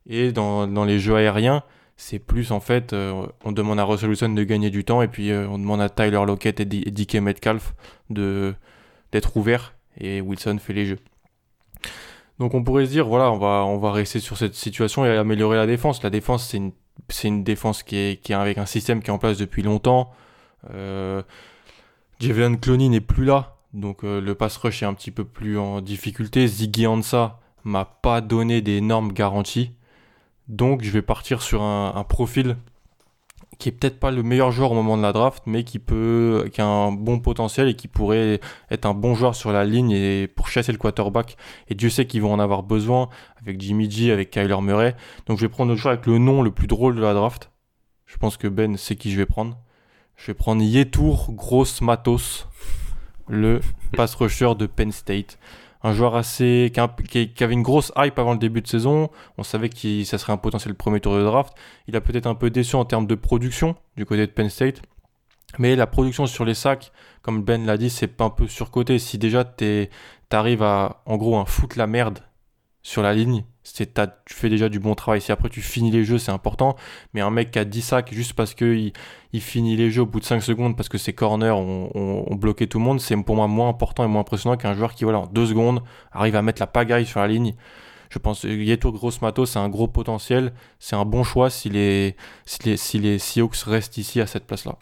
[0.08, 1.64] Et dans, dans les jeux aériens,
[2.00, 5.08] c'est plus en fait, euh, on demande à Russell Wilson de gagner du temps et
[5.08, 7.74] puis euh, on demande à Tyler Lockett et, D et DK Metcalf
[8.08, 10.98] d'être ouverts et Wilson fait les jeux.
[12.38, 15.16] Donc on pourrait se dire, voilà, on va, on va rester sur cette situation et
[15.16, 16.02] améliorer la défense.
[16.02, 19.62] La défense, c'est une, défense qui est, avec un système qui est en place depuis
[19.62, 20.10] longtemps.
[20.72, 21.22] Euh,
[22.18, 25.80] Clooney n'est plus là, donc euh, le pass rush est un petit peu plus en
[25.80, 26.46] difficulté.
[26.46, 29.72] Ziggy Ansah m'a pas donné d'énormes garanties.
[30.48, 32.56] Donc je vais partir sur un profil
[33.60, 36.48] qui est peut-être pas le meilleur joueur au moment de la draft, mais qui peut,
[36.52, 40.26] qui a un bon potentiel et qui pourrait être un bon joueur sur la ligne
[40.28, 41.36] pour chasser le quarterback.
[41.68, 43.08] Et Dieu sait qu'ils vont en avoir besoin
[43.40, 44.96] avec Jimmy G, avec Kyler Murray.
[45.26, 47.50] Donc je vais prendre le joueur avec le nom le plus drôle de la draft.
[48.06, 49.56] Je pense que Ben sait qui je vais prendre.
[50.16, 52.48] Je vais prendre Yetour Gross Matos,
[53.28, 53.60] le
[53.92, 55.38] pass rusher de Penn State
[55.82, 59.10] un joueur assez qui, avait une grosse hype avant le début de saison.
[59.38, 61.54] On savait que ça serait un potentiel premier tour de draft.
[61.86, 64.82] Il a peut-être un peu déçu en termes de production du côté de Penn State.
[65.58, 68.98] Mais la production sur les sacs, comme Ben l'a dit, c'est un peu surcoté.
[68.98, 69.88] Si déjà tu
[70.30, 72.20] arrives à, en gros, un foutre la merde
[72.82, 75.20] sur la ligne, c'est tu fais déjà du bon travail.
[75.20, 76.76] Si après tu finis les jeux, c'est important.
[77.12, 78.92] Mais un mec qui a 10 sacs juste parce que il,
[79.32, 82.24] il, finit les jeux au bout de 5 secondes parce que ses corners ont, ont,
[82.26, 84.94] ont bloqué tout le monde, c'est pour moi moins important et moins impressionnant qu'un joueur
[84.94, 87.54] qui, voilà, en 2 secondes, arrive à mettre la pagaille sur la ligne.
[88.10, 90.52] Je pense que Yeto Grossmato, c'est un gros potentiel.
[90.80, 94.46] C'est un bon choix si les, si les, si les Seahawks restent ici à cette
[94.46, 94.76] place-là.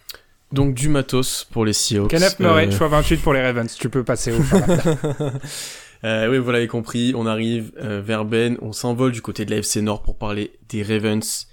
[0.51, 2.09] Donc du matos pour les Seahawks.
[2.11, 2.71] Kenneth Murray, euh...
[2.71, 3.75] choix 28 pour les Ravens.
[3.79, 4.39] Tu peux passer au
[6.05, 9.51] Euh, oui, vous l'avez compris, on arrive euh, vers Ben, on s'envole du côté de
[9.51, 11.49] la FC Nord pour parler des Ravens.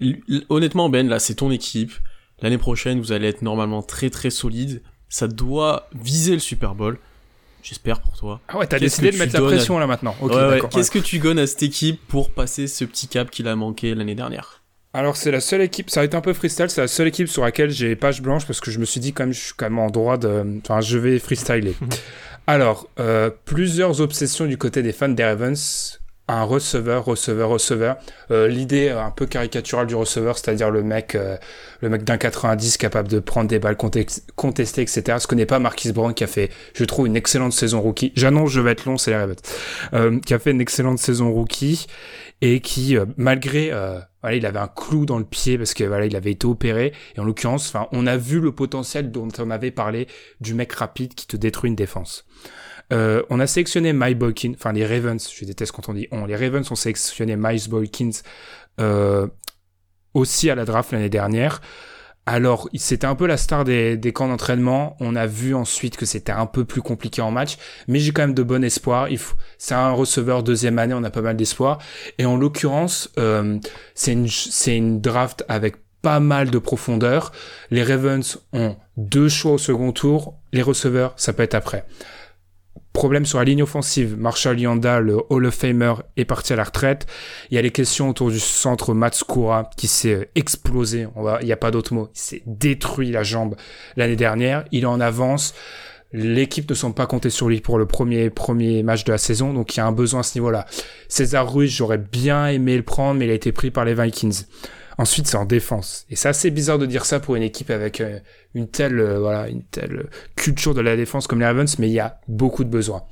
[0.00, 1.92] L honnêtement, Ben, là, c'est ton équipe.
[2.42, 4.82] L'année prochaine, vous allez être normalement très très solide.
[5.08, 6.98] Ça doit viser le Super Bowl.
[7.62, 8.40] J'espère pour toi.
[8.48, 9.80] Ah ouais, t'as décidé de mettre la pression à...
[9.80, 10.14] là maintenant.
[10.20, 10.60] Okay, ouais, ouais.
[10.70, 13.94] Qu'est-ce que tu donnes à cette équipe pour passer ce petit cap qu'il a manqué
[13.94, 14.62] l'année dernière?
[14.92, 17.28] Alors c'est la seule équipe, ça va être un peu freestyle, c'est la seule équipe
[17.28, 19.52] sur laquelle j'ai page blanche parce que je me suis dit quand même je suis
[19.54, 21.74] quand même en droit de, enfin je vais freestyler.
[22.46, 26.00] Alors, euh, plusieurs obsessions du côté des fans des Ravens.
[26.28, 27.96] Un receveur, receveur, receveur.
[28.32, 31.36] Euh, L'idée un peu caricaturale du receveur, c'est-à-dire le mec, euh,
[31.80, 35.18] le mec d'un 90 capable de prendre des balles contestées, etc.
[35.20, 38.12] Ce que n'est pas Marquis Brown qui a fait, je trouve, une excellente saison rookie.
[38.16, 39.36] J'annonce, je vais être long, c'est les Ravens.
[39.92, 41.86] Euh, qui a fait une excellente saison rookie
[42.42, 43.98] et qui, euh, malgré, euh,
[44.34, 46.92] il avait un clou dans le pied parce que voilà, il avait été opéré.
[47.14, 50.08] Et en l'occurrence, enfin, on a vu le potentiel dont on avait parlé
[50.40, 52.26] du mec rapide qui te détruit une défense.
[52.92, 56.24] Euh, on a sélectionné Mike Boykins, enfin les Ravens, je déteste quand on dit on,
[56.24, 58.22] les Ravens ont sélectionné Miles Boykins
[58.80, 59.26] euh,
[60.14, 61.60] aussi à la draft l'année dernière.
[62.28, 64.96] Alors, c'était un peu la star des, des camps d'entraînement.
[64.98, 67.56] On a vu ensuite que c'était un peu plus compliqué en match,
[67.86, 69.08] mais j'ai quand même de bon espoir.
[69.58, 71.78] C'est un receveur deuxième année, on a pas mal d'espoir.
[72.18, 73.58] Et en l'occurrence, euh,
[73.94, 77.32] c'est une, c'est une draft avec pas mal de profondeur.
[77.70, 80.34] Les Ravens ont deux choix au second tour.
[80.52, 81.84] Les receveurs, ça peut être après.
[82.96, 84.16] Problème sur la ligne offensive.
[84.18, 87.06] Marshall Yanda, le Hall of Famer, est parti à la retraite.
[87.50, 91.06] Il y a les questions autour du centre Matskura qui s'est explosé.
[91.42, 92.08] Il n'y a pas d'autre mot.
[92.14, 93.54] Il s'est détruit la jambe
[93.98, 94.64] l'année dernière.
[94.72, 95.52] Il est en avance.
[96.14, 99.52] L'équipe ne semble pas compter sur lui pour le premier, premier match de la saison,
[99.52, 100.64] donc il y a un besoin à ce niveau-là.
[101.08, 104.44] César Ruiz, j'aurais bien aimé le prendre, mais il a été pris par les Vikings.
[104.98, 106.06] Ensuite, c'est en défense.
[106.10, 108.18] Et c'est assez bizarre de dire ça pour une équipe avec euh,
[108.54, 111.92] une telle, euh, voilà, une telle culture de la défense comme les Ravens, mais il
[111.92, 113.04] y a beaucoup de besoins.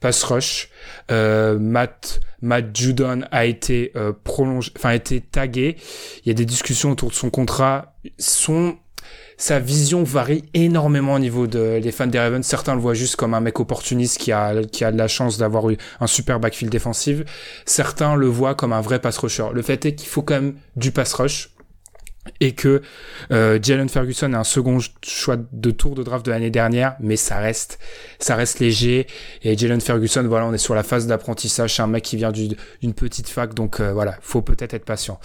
[0.00, 0.68] Pass rush,
[1.10, 3.92] euh, Matt, Matt Judon a été
[4.24, 5.76] prolongé, enfin a été tagué.
[6.24, 7.94] Il y a des discussions autour de son contrat.
[8.18, 8.76] Son
[9.42, 12.46] sa vision varie énormément au niveau de, des fans des Ravens.
[12.46, 15.36] Certains le voient juste comme un mec opportuniste qui a, qui a de la chance
[15.36, 17.22] d'avoir eu un super backfield défensif.
[17.66, 19.46] Certains le voient comme un vrai pass rusher.
[19.52, 21.50] Le fait est qu'il faut quand même du pass rush
[22.38, 22.82] et que
[23.32, 27.16] euh, Jalen Ferguson a un second choix de tour de draft de l'année dernière, mais
[27.16, 27.80] ça reste,
[28.20, 29.08] ça reste léger.
[29.42, 31.74] Et Jalen Ferguson, voilà, on est sur la phase d'apprentissage.
[31.74, 35.18] C'est un mec qui vient d'une petite fac, donc euh, voilà, faut peut-être être patient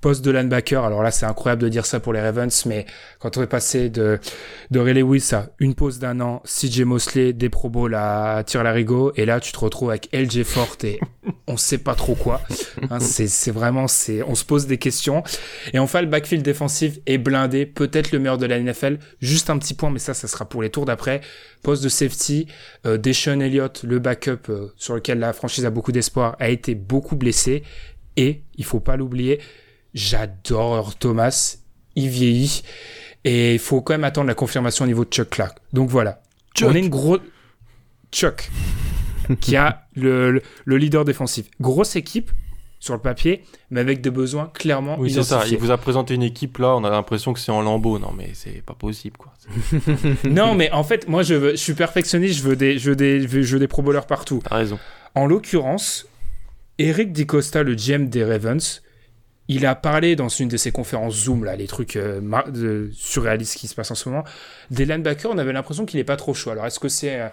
[0.00, 0.84] poste de linebacker.
[0.84, 2.86] Alors là, c'est incroyable de dire ça pour les Ravens, mais
[3.18, 4.18] quand on est passé de,
[4.70, 8.64] de Ray Lewis à une pause d'un an, CJ Mosley, des Pro Bowl à Tire
[9.16, 11.00] et là, tu te retrouves avec LJ Forte et
[11.46, 12.40] on sait pas trop quoi.
[12.90, 15.22] Hein, c'est vraiment, c'est, on se pose des questions.
[15.72, 18.98] Et enfin, le backfield défensif est blindé, peut-être le meilleur de la NFL.
[19.20, 21.20] Juste un petit point, mais ça, ça sera pour les tours d'après.
[21.62, 22.46] Poste de safety,
[22.86, 26.74] euh, Deshaun Elliott, le backup euh, sur lequel la franchise a beaucoup d'espoir, a été
[26.74, 27.62] beaucoup blessé.
[28.16, 29.40] Et, il faut pas l'oublier,
[29.94, 31.58] J'adore Thomas.
[31.96, 32.62] Il vieillit.
[33.24, 35.58] Et il faut quand même attendre la confirmation au niveau de Chuck Clark.
[35.72, 36.22] Donc voilà.
[36.62, 37.20] On est une grosse.
[38.12, 38.50] Chuck.
[39.40, 41.46] qui a le, le, leader défensif.
[41.60, 42.30] Grosse équipe
[42.80, 45.42] sur le papier, mais avec des besoins clairement Oui, c'est ça.
[45.50, 47.98] Il vous a présenté une équipe là, on a l'impression que c'est en lambeau.
[47.98, 49.32] Non, mais c'est pas possible, quoi.
[50.24, 52.96] non, mais en fait, moi, je, veux, je suis perfectionniste, je veux des, je veux
[52.96, 54.40] des, je veux des pro bowlers partout.
[54.48, 54.78] T'as raison.
[55.14, 56.06] En l'occurrence,
[56.78, 58.82] Eric DiCosta, le GM des Ravens,
[59.48, 63.66] il a parlé dans une de ses conférences Zoom, là, les trucs euh, surréalistes qui
[63.66, 64.24] se passent en ce moment,
[64.70, 66.50] des linebackers, on avait l'impression qu'il n'est pas trop chaud.
[66.50, 67.28] Alors, est-ce que c'est euh,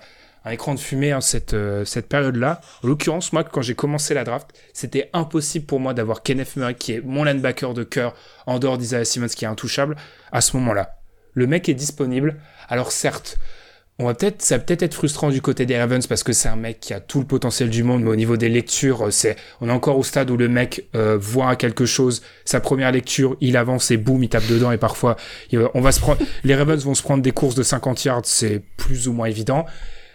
[0.45, 2.61] un écran de fumée, cette, euh, cette période-là?
[2.84, 6.76] En l'occurrence, moi, quand j'ai commencé la draft, c'était impossible pour moi d'avoir Kenneth Murray,
[6.76, 9.97] qui est mon linebacker de cœur, en dehors d'Isaiah Simmons, qui est intouchable,
[10.32, 11.01] à ce moment-là.
[11.34, 12.38] Le mec est disponible.
[12.70, 13.38] Alors, certes,
[13.97, 16.49] on va peut-être, ça va peut-être être frustrant du côté des Ravens parce que c'est
[16.49, 19.11] un mec qui a tout le potentiel du monde, mais au niveau des lectures, euh,
[19.11, 22.91] c'est, on est encore au stade où le mec euh, voit quelque chose, sa première
[22.91, 25.15] lecture, il avance et boum, il tape dedans et parfois,
[25.73, 28.61] on va se prendre, les Ravens vont se prendre des courses de 50 yards, c'est
[28.75, 29.65] plus ou moins évident,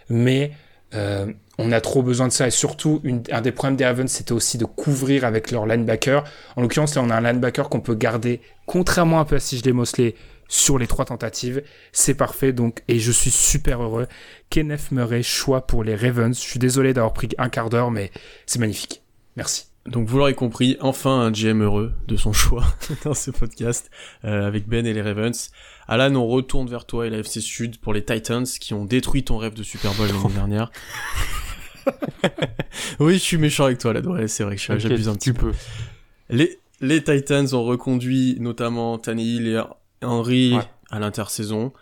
[0.09, 0.51] mais
[0.93, 1.25] euh,
[1.57, 3.01] on a trop besoin de ça et surtout
[3.31, 6.23] un des problèmes des Ravens c'était aussi de couvrir avec leur linebacker.
[6.55, 9.67] En l'occurrence là on a un linebacker qu'on peut garder contrairement un peu à CJ
[9.67, 10.15] Mosley
[10.51, 11.63] sur les trois tentatives.
[11.93, 14.07] C'est parfait, donc, et je suis super heureux.
[14.49, 16.37] Kenneth Murray, choix pour les Ravens.
[16.37, 18.11] Je suis désolé d'avoir pris un quart d'heure, mais
[18.45, 19.01] c'est magnifique.
[19.37, 19.67] Merci.
[19.87, 22.65] Donc vous l'aurez compris, enfin un GM heureux de son choix
[23.03, 23.89] dans ce podcast
[24.25, 25.51] euh, avec Ben et les Ravens.
[25.87, 29.23] Alan, on retourne vers toi et la FC Sud pour les Titans qui ont détruit
[29.23, 30.71] ton rêve de Super Bowl l'année dernière.
[32.99, 35.51] oui, je suis méchant avec toi là, c'est vrai que j'abuse un petit peu.
[36.29, 39.61] Les, les Titans ont reconduit notamment Tannehill et
[40.01, 40.55] Henry
[40.89, 41.73] à l'intersaison.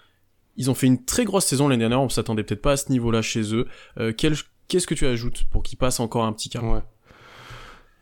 [0.57, 2.91] Ils ont fait une très grosse saison l'année dernière, on s'attendait peut-être pas à ce
[2.91, 3.67] niveau-là chez eux.
[3.97, 6.63] Euh, qu'est-ce que tu ajoutes pour qu'ils passent encore un petit cap?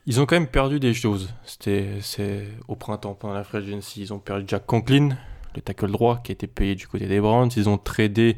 [0.08, 1.30] Ils ont quand même perdu des choses.
[1.44, 5.18] C'était c'est au printemps pendant la free agency, ils ont perdu Jack Conklin,
[5.56, 7.52] le tackle droit qui était payé du côté des Browns.
[7.56, 8.38] Ils ont tradé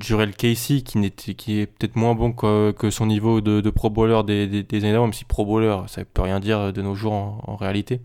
[0.00, 4.22] Jurel Casey qui n'était qui est peut-être moins bon que, son niveau de, pro bowler
[4.26, 7.12] des, des, années d'avant, même si pro bowler ça peut rien dire de nos jours
[7.12, 8.00] en, réalité.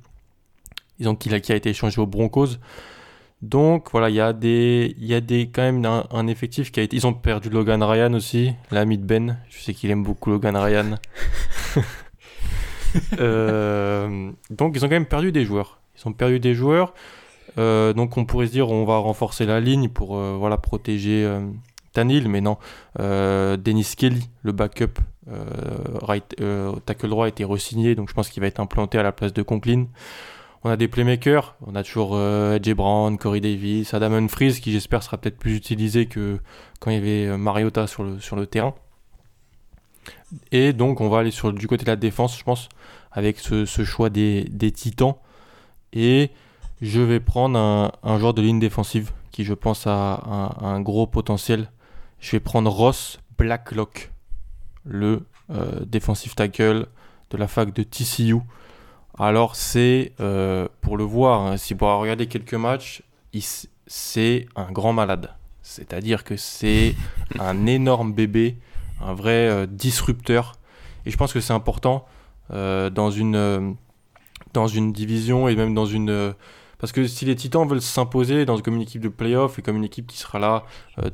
[1.00, 2.58] Ils ont qui a été échangé aux Broncos.
[3.42, 6.80] Donc voilà, il y a des, il y a des quand même un, effectif qui
[6.80, 6.98] a été.
[6.98, 9.38] Ils ont perdu Logan Ryan aussi, l'ami de Ben.
[9.50, 10.96] Je sais qu'il aime beaucoup Logan Ryan.
[13.20, 15.80] Euh, donc ils ont quand même perdu des joueurs.
[15.98, 16.94] Ils ont perdu des joueurs.
[17.58, 21.28] Euh, donc on pourrait se dire on va renforcer la ligne pour euh, voilà protéger
[21.94, 22.58] Tanil, mais non.
[22.98, 25.00] Dennis Kelly, le backup
[26.02, 26.36] right,
[26.86, 29.34] tackle droit, a été re-signé, donc je pense qu'il va être implanté à la place
[29.34, 29.86] de Conklin.
[30.64, 35.04] On a des playmakers, on a toujours euh, Brown, Corey Davis, Adam Humphries qui j'espère
[35.04, 36.40] sera peut-être plus utilisé que
[36.80, 38.76] quand il y avait euh, Mariota sur le, sur le terrain.
[40.52, 42.68] Et donc on va aller sur, du côté de la défense, je pense,
[43.12, 45.16] avec ce, choix des, titans.
[45.94, 46.32] Et
[46.82, 51.08] Je vais prendre un, un joueur de ligne défensive qui, je pense, a un, gros
[51.08, 51.72] potentiel.
[52.20, 54.12] Je vais prendre Ross Blacklock,
[54.84, 55.86] le euh,
[56.36, 56.88] tackle
[57.30, 58.42] de la fac de TCU.
[59.20, 63.04] Alors c'est, euh, pour le voir, hein, si vous regardé quelques matchs,
[63.86, 65.32] c'est un grand malade.
[65.62, 66.96] C'est-à-dire que c'est
[67.40, 68.56] un énorme bébé,
[69.02, 70.54] un vrai euh, disrupteur.
[71.06, 72.06] Et je pense que c'est important
[72.54, 73.76] euh, dans, une,
[74.54, 76.34] dans une division et même dans une...
[76.78, 79.76] parce que si les Titans veulent s'imposer dans comme une équipe de playoff et comme
[79.76, 80.64] une équipe qui sera là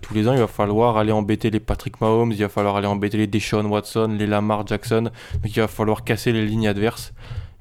[0.01, 2.87] tous les ans, il va falloir aller embêter les Patrick Mahomes, il va falloir aller
[2.87, 5.09] embêter les Deshaun Watson, les Lamar Jackson.
[5.41, 7.11] Donc il va falloir casser les lignes adverses.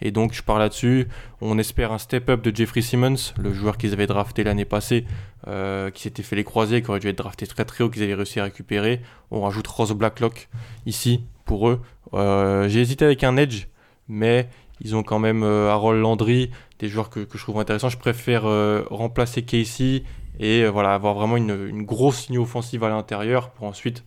[0.00, 1.08] Et donc, je pars là-dessus.
[1.40, 5.04] On espère un step-up de Jeffrey Simmons, le joueur qu'ils avaient drafté l'année passée,
[5.46, 8.02] euh, qui s'était fait les croisés, qui aurait dû être drafté très très haut, qu'ils
[8.02, 9.00] avaient réussi à récupérer.
[9.30, 10.48] On rajoute Rose Blacklock
[10.86, 11.80] ici pour eux.
[12.12, 13.66] Euh, j'ai hésité avec un Edge,
[14.08, 14.48] mais
[14.80, 17.88] ils ont quand même euh, Harold Landry, des joueurs que, je trouve intéressants.
[17.88, 18.44] Je préfère
[18.90, 20.02] remplacer Casey
[20.40, 24.02] et voilà, avoir vraiment une, une grosse ligne offensive à l'intérieur pour ensuite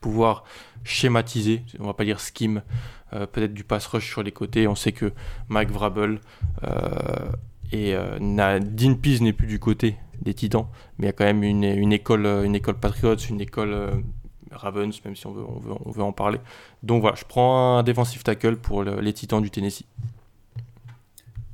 [0.00, 0.44] pouvoir
[0.84, 2.62] schématiser, on va pas dire scheme,
[3.12, 4.66] euh, peut-être du pass rush sur les côtés.
[4.66, 5.12] On sait que
[5.48, 6.20] Mike Vrabel
[6.64, 6.70] euh,
[7.72, 10.66] et euh, Dean Pease n'est plus du côté des Titans,
[10.98, 14.02] mais il y a quand même une, une école, une école Patriots, une école
[14.50, 16.38] Ravens, même si on veut, on veut, on veut, en parler.
[16.82, 19.84] Donc voilà, je prends un defensive tackle pour les Titans du Tennessee.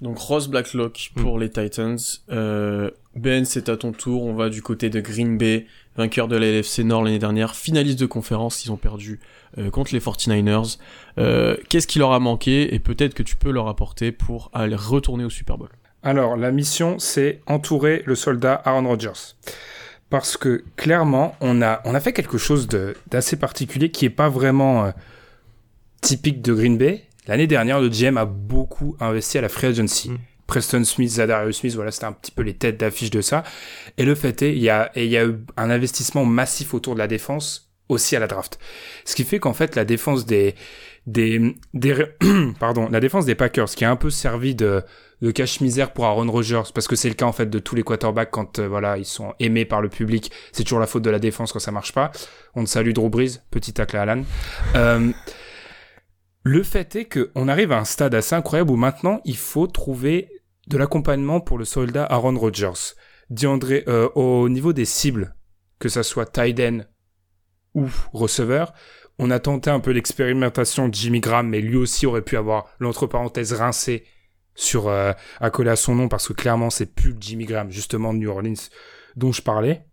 [0.03, 1.41] Donc Ross Blacklock pour mm.
[1.41, 1.99] les Titans.
[2.31, 4.25] Euh, ben, c'est à ton tour.
[4.25, 5.67] On va du côté de Green Bay,
[5.97, 8.65] vainqueur de la LFC Nord l'année dernière, finaliste de conférence.
[8.65, 9.21] Ils ont perdu
[9.59, 10.79] euh, contre les 49ers.
[11.19, 14.77] Euh, Qu'est-ce qui leur a manqué et peut-être que tu peux leur apporter pour aller
[14.77, 15.71] retourner au Super Bowl?
[16.03, 19.37] Alors, la mission, c'est entourer le soldat Aaron Rodgers.
[20.11, 22.69] Parce que clairement, on a, on a fait quelque chose
[23.11, 24.91] d'assez particulier qui est pas vraiment euh,
[26.01, 30.11] typique de Green Bay L'année dernière, le GM a beaucoup investi à la free agency.
[30.11, 30.19] Mm.
[30.53, 33.43] Preston Smith, Zadarius Smith, voilà, c'était un petit peu les têtes d'affiche de ça.
[33.97, 36.93] Et le fait est, il y a, il y a eu un investissement massif autour
[36.93, 38.59] de la défense aussi à la draft.
[39.07, 40.55] Ce qui fait qu'en fait, la défense des,
[41.07, 41.55] des,
[42.61, 44.83] pardon, la défense des Packers, qui a un peu servi de,
[45.23, 47.83] de cache-misère pour Aaron Rodgers, parce que c'est le cas en fait de tous les
[47.83, 51.09] quarterbacks quand euh, voilà ils sont aimés par le public, c'est toujours la faute de
[51.09, 52.13] la défense quand ça marche pas.
[52.55, 54.23] On te salue Drew Brees, petit tacle à Alan.
[54.77, 55.13] Euh,
[56.43, 60.42] le fait est qu'on arrive à un stade assez incroyable où maintenant il faut trouver
[60.69, 62.95] de l'accompagnement pour le soldat Aaron Rodgers.
[63.31, 65.35] DeAndre, euh, au niveau des cibles,
[65.79, 66.87] que ça soit Tyden
[67.75, 68.73] ou receveur,
[69.19, 72.67] on a tenté un peu l'expérimentation de Jimmy Graham, mais lui aussi aurait pu avoir
[72.79, 74.05] l'entre parenthèses rincé
[74.55, 75.13] sur euh,
[75.53, 78.69] coller à son nom parce que clairement c'est plus Jimmy Graham justement de New Orleans
[79.17, 79.87] dont je parlais.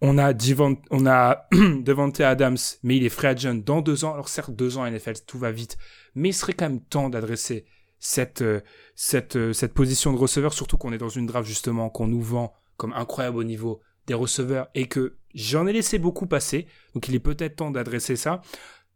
[0.00, 0.32] On a,
[1.52, 4.12] Devante Adams, mais il est free agent dans deux ans.
[4.12, 5.76] Alors certes, deux ans NFL, tout va vite,
[6.16, 7.64] mais il serait quand même temps d'adresser
[8.02, 8.60] cette, euh,
[8.96, 12.20] cette, euh, cette position de receveur, surtout qu'on est dans une draft justement qu'on nous
[12.20, 16.66] vend comme incroyable au niveau des receveurs et que j'en ai laissé beaucoup passer.
[16.94, 18.42] Donc il est peut-être temps d'adresser ça.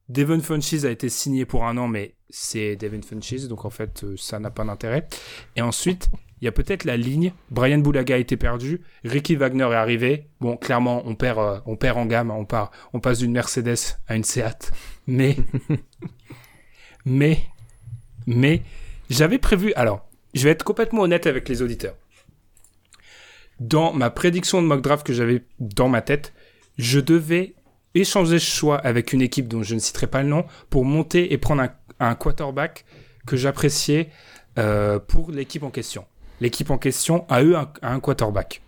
[0.08, 4.02] Devon Funches a été signé pour un an, mais c'est Devon Funches, donc en fait
[4.02, 5.06] euh, ça n'a pas d'intérêt.
[5.54, 6.08] Et ensuite,
[6.40, 7.32] il y a peut-être la ligne.
[7.50, 8.80] Brian Boulaga a été perdu.
[9.04, 10.30] Ricky Wagner est arrivé.
[10.40, 12.32] Bon, clairement, on perd, on perd en gamme.
[12.32, 14.72] On part, on passe d'une Mercedes à une Seat.
[15.06, 15.36] Mais,
[17.04, 17.38] mais,
[18.26, 18.62] mais,
[19.10, 19.72] j'avais prévu.
[19.74, 21.94] Alors, je vais être complètement honnête avec les auditeurs.
[23.60, 26.34] Dans ma prédiction de mock draft que j'avais dans ma tête,
[26.78, 27.54] je devais
[27.94, 31.32] échanger ce choix avec une équipe dont je ne citerai pas le nom pour monter
[31.32, 31.66] et prendre
[31.98, 32.84] un, quarterback
[33.26, 34.10] que j'appréciais
[34.58, 36.04] euh, pour l'équipe en question
[36.40, 38.62] l'équipe en question a eu un, quarterback.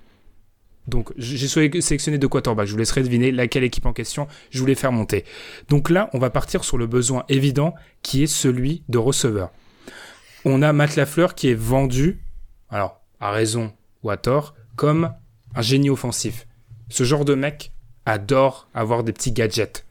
[0.86, 2.66] Donc j'ai sélectionné deux quarterbacks.
[2.66, 5.24] Je vous laisserai deviner laquelle équipe en question je voulais faire monter.
[5.68, 9.50] Donc là, on va partir sur le besoin évident qui est celui de receveur.
[10.44, 12.22] On a Matt Lafleur qui est vendu,
[12.70, 13.72] alors à raison
[14.02, 15.12] ou à tort, comme
[15.54, 16.46] un génie offensif.
[16.88, 17.72] Ce genre de mec
[18.06, 19.84] adore avoir des petits gadgets.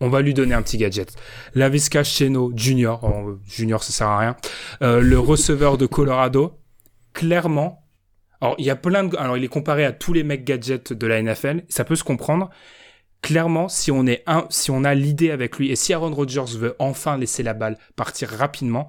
[0.00, 1.14] On va lui donner un petit gadget.
[1.54, 4.36] Lavisca Cheno Junior, oh, Junior ça sert à rien,
[4.82, 6.58] euh, le receveur de Colorado,
[7.12, 7.86] clairement,
[8.40, 12.04] alors il est comparé à tous les mecs gadgets de la NFL, ça peut se
[12.04, 12.48] comprendre.
[13.20, 16.56] Clairement, si on est un, si on a l'idée avec lui et si Aaron Rodgers
[16.56, 18.88] veut enfin laisser la balle partir rapidement,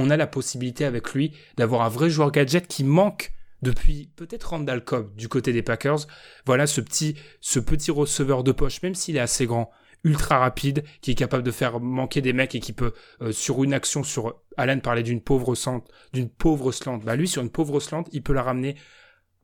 [0.00, 3.32] on a la possibilité avec lui d'avoir un vrai joueur gadget qui manque
[3.62, 6.06] depuis peut-être Randall Cobb du côté des Packers.
[6.46, 9.70] Voilà ce petit, ce petit receveur de poche, même s'il est assez grand,
[10.04, 13.62] ultra rapide, qui est capable de faire manquer des mecs et qui peut, euh, sur
[13.62, 16.98] une action, sur Alan parlait d'une pauvre slant, d'une pauvre slant.
[16.98, 18.76] Bah lui, sur une pauvre slant, il peut la ramener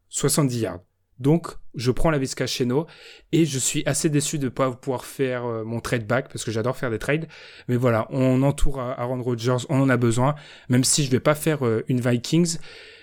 [0.09, 0.81] 70 yards.
[1.19, 2.87] Donc, je prends la Vizcacheno
[3.33, 6.45] et je suis assez déçu de ne pas pouvoir faire euh, mon trade back parce
[6.45, 7.27] que j'adore faire des trades.
[7.69, 10.35] Mais voilà, on entoure Aaron Rodgers, on en a besoin.
[10.69, 12.59] Même si je vais pas faire euh, une Vikings,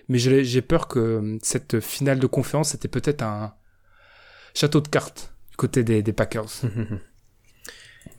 [0.09, 3.53] mais j'ai peur que euh, cette finale de conférence c'était peut-être un
[4.53, 6.61] château de cartes du côté des Packers.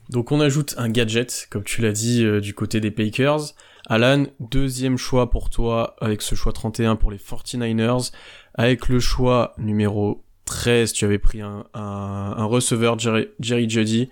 [0.09, 3.53] Donc on ajoute un gadget, comme tu l'as dit, euh, du côté des Packers.
[3.87, 8.11] Alan, deuxième choix pour toi avec ce choix 31 pour les 49ers.
[8.55, 14.09] Avec le choix numéro 13, tu avais pris un, un, receveur Jerry, Jerry Jeudy.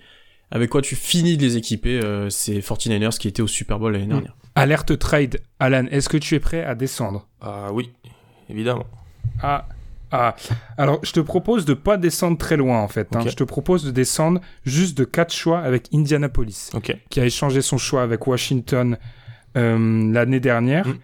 [0.52, 3.94] Avec quoi tu finis de les équiper, euh, ces 49ers qui étaient au Super Bowl
[3.94, 4.36] l'année dernière?
[4.56, 5.42] Alerte trade.
[5.60, 7.28] Alan, est-ce que tu es prêt à descendre?
[7.42, 7.92] Ah oui,
[8.50, 8.86] évidemment.
[9.42, 9.68] Ah,
[10.16, 10.36] ah,
[10.78, 13.16] alors je te propose de pas descendre très loin en fait.
[13.16, 13.22] Hein.
[13.28, 16.70] Je te propose de descendre juste de quatre choix avec Indianapolis,
[17.10, 18.98] qui a échangé son choix avec Washington
[19.58, 20.88] euh, l'année dernière.
[20.88, 21.00] Mm.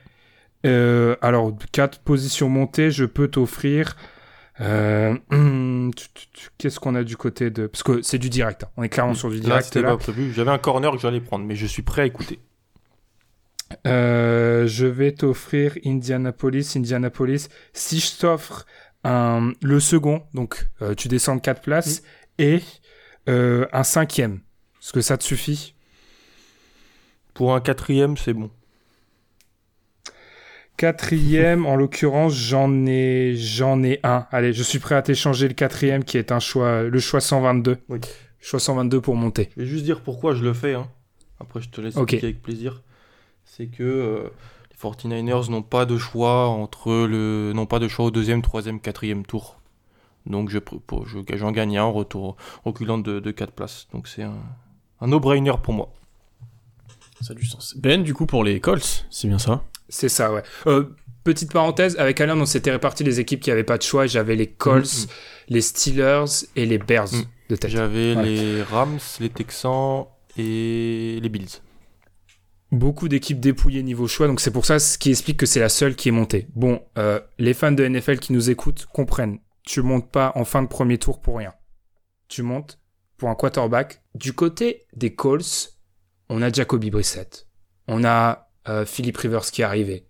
[0.68, 3.98] Euh, alors quatre positions montées, je peux t'offrir.
[4.62, 5.18] Euh,
[6.60, 8.66] qu'est-ce qu'on a du côté de parce que c'est du direct.
[8.66, 8.70] Hein.
[8.78, 9.16] On est clairement mm.
[9.16, 9.98] sur du direct là.
[10.36, 12.38] J'avais un corner que j'allais prendre, mais je suis prêt à écouter.
[13.86, 17.50] je vais t'offrir Indianapolis, Indianapolis.
[17.74, 18.68] Si je t'offre
[19.04, 22.04] un, le second, donc euh, tu descends de 4 places,
[22.38, 22.62] et
[23.28, 24.42] euh, un cinquième.
[24.82, 25.76] Est-ce que ça te suffit?
[27.34, 28.50] Pour un quatrième, c'est bon.
[30.78, 34.26] Quatrième, en l'occurrence, j'en ai, j'en ai un.
[34.32, 37.78] Allez, je suis prêt à t'échanger le quatrième qui est un choix, le choix 122.
[37.90, 38.00] Oui.
[38.40, 39.50] Choix 122 pour monter.
[39.58, 40.76] Je vais juste dire pourquoi je le fais.
[40.76, 40.88] Hein.
[41.42, 42.82] Après, je te laisse expliquer avec plaisir.
[43.44, 44.30] C'est que euh,
[44.82, 49.26] 49ers n'ont pas de choix entre le n'ont pas de choix au deuxième, troisième, quatrième
[49.26, 49.60] tour.
[50.26, 50.60] Donc je
[51.36, 53.88] j'en gagne un en retour reculant de, de 4 places.
[53.94, 54.38] Donc c'est un,
[55.02, 55.92] un no-brainer pour moi.
[57.22, 57.76] Ça a du sens.
[57.78, 59.64] Ben, du coup, pour les Colts, c'est bien ça?
[59.90, 60.44] C'est ça, ouais.
[60.68, 64.08] Euh, petite parenthèse, avec Alain, on s'était réparti les équipes qui n'avaient pas de choix.
[64.08, 65.08] J'avais les Colts, mm, mm.
[65.50, 67.24] les Steelers et les Bears mm.
[67.50, 67.72] de tête.
[67.72, 70.06] J'avais les Rams, les Texans
[70.38, 71.60] et les Bills
[72.72, 75.70] beaucoup d'équipes dépouillées niveau choix, donc c'est pour ça ce qui explique que c'est la
[75.70, 76.48] seule qui est montée.
[76.54, 79.40] Bon, euh, les fans de NFL qui nous écoutent comprennent.
[79.64, 81.54] Tu montes pas en fin de premier tour pour rien.
[82.28, 82.80] Tu montes
[83.18, 84.02] pour un quarterback.
[84.16, 85.80] Du côté des Colts,
[86.30, 87.48] on a Jacoby Brissett,
[87.88, 90.08] on a euh, Philip Rivers qui est arrivé.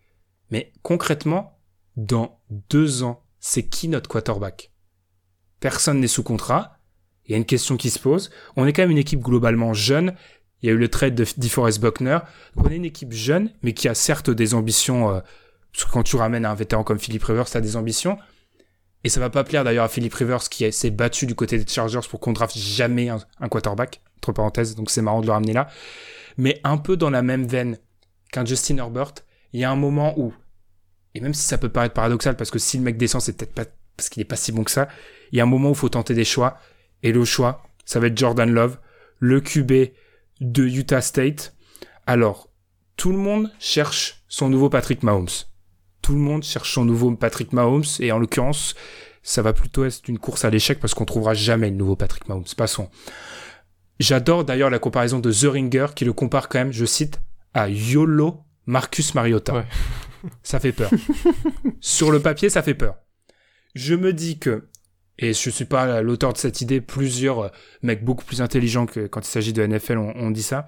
[0.52, 1.60] Mais concrètement,
[1.96, 2.40] dans
[2.70, 4.74] deux ans, c'est qui notre quarterback?
[5.60, 6.78] Personne n'est sous contrat.
[7.26, 8.32] Il y a une question qui se pose.
[8.56, 10.16] On est quand même une équipe globalement jeune
[10.62, 12.20] il y a eu le trade de DeForest Buckner.
[12.56, 15.10] on est une équipe jeune, mais qui a certes des ambitions.
[15.10, 15.20] Euh,
[15.72, 18.18] parce que quand tu ramènes un vétéran comme Philip Rivers, as des ambitions.
[19.04, 21.66] Et ça va pas plaire d'ailleurs à Philip Rivers qui s'est battu du côté des
[21.66, 24.02] Chargers pour qu'on draft jamais un, quarterback.
[24.18, 25.70] Entre parenthèses, donc c'est marrant de le ramener là.
[26.38, 27.78] Mais un peu dans la même veine
[28.34, 29.14] qu'un Justin Herbert,
[29.54, 30.34] il y a un moment où,
[31.16, 33.54] et même si ça peut paraître paradoxal, parce que si le mec descend, c'est peut-être
[33.54, 33.64] pas
[33.96, 34.88] parce qu'il est pas si bon que ça,
[35.32, 36.58] il y a un moment où il faut tenter des choix.
[37.04, 38.78] Et le choix, ça va être Jordan Love,
[39.20, 39.92] le QB
[40.40, 41.56] de Utah State.
[42.06, 42.50] Alors,
[42.96, 45.30] tout le monde cherche son nouveau Patrick Mahomes.
[46.02, 48.76] Tout le monde cherche son nouveau Patrick Mahomes et en l'occurrence,
[49.22, 52.28] ça va plutôt être une course à l'échec parce qu'on trouvera jamais le nouveau Patrick
[52.28, 52.46] Mahomes.
[52.58, 52.90] Passons.
[54.00, 57.20] J'adore d'ailleurs la comparaison de The Ringer qui le compare quand même, je cite,
[57.54, 59.66] à YOLO Marcus Mariota.
[60.44, 60.90] ça fait peur.
[61.82, 62.96] Sur le papier, ça fait peur.
[63.76, 64.70] Je me dis que
[65.22, 67.50] et je suis pas l'auteur de cette idée, plusieurs euh,
[67.84, 70.68] mecs beaucoup plus intelligents que quand il s'agit de NFL ont, dit ça.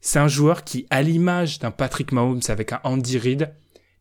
[0.00, 3.54] C'est un joueur qui, à l'image d'un Patrick Mahomes avec un Andy Reid,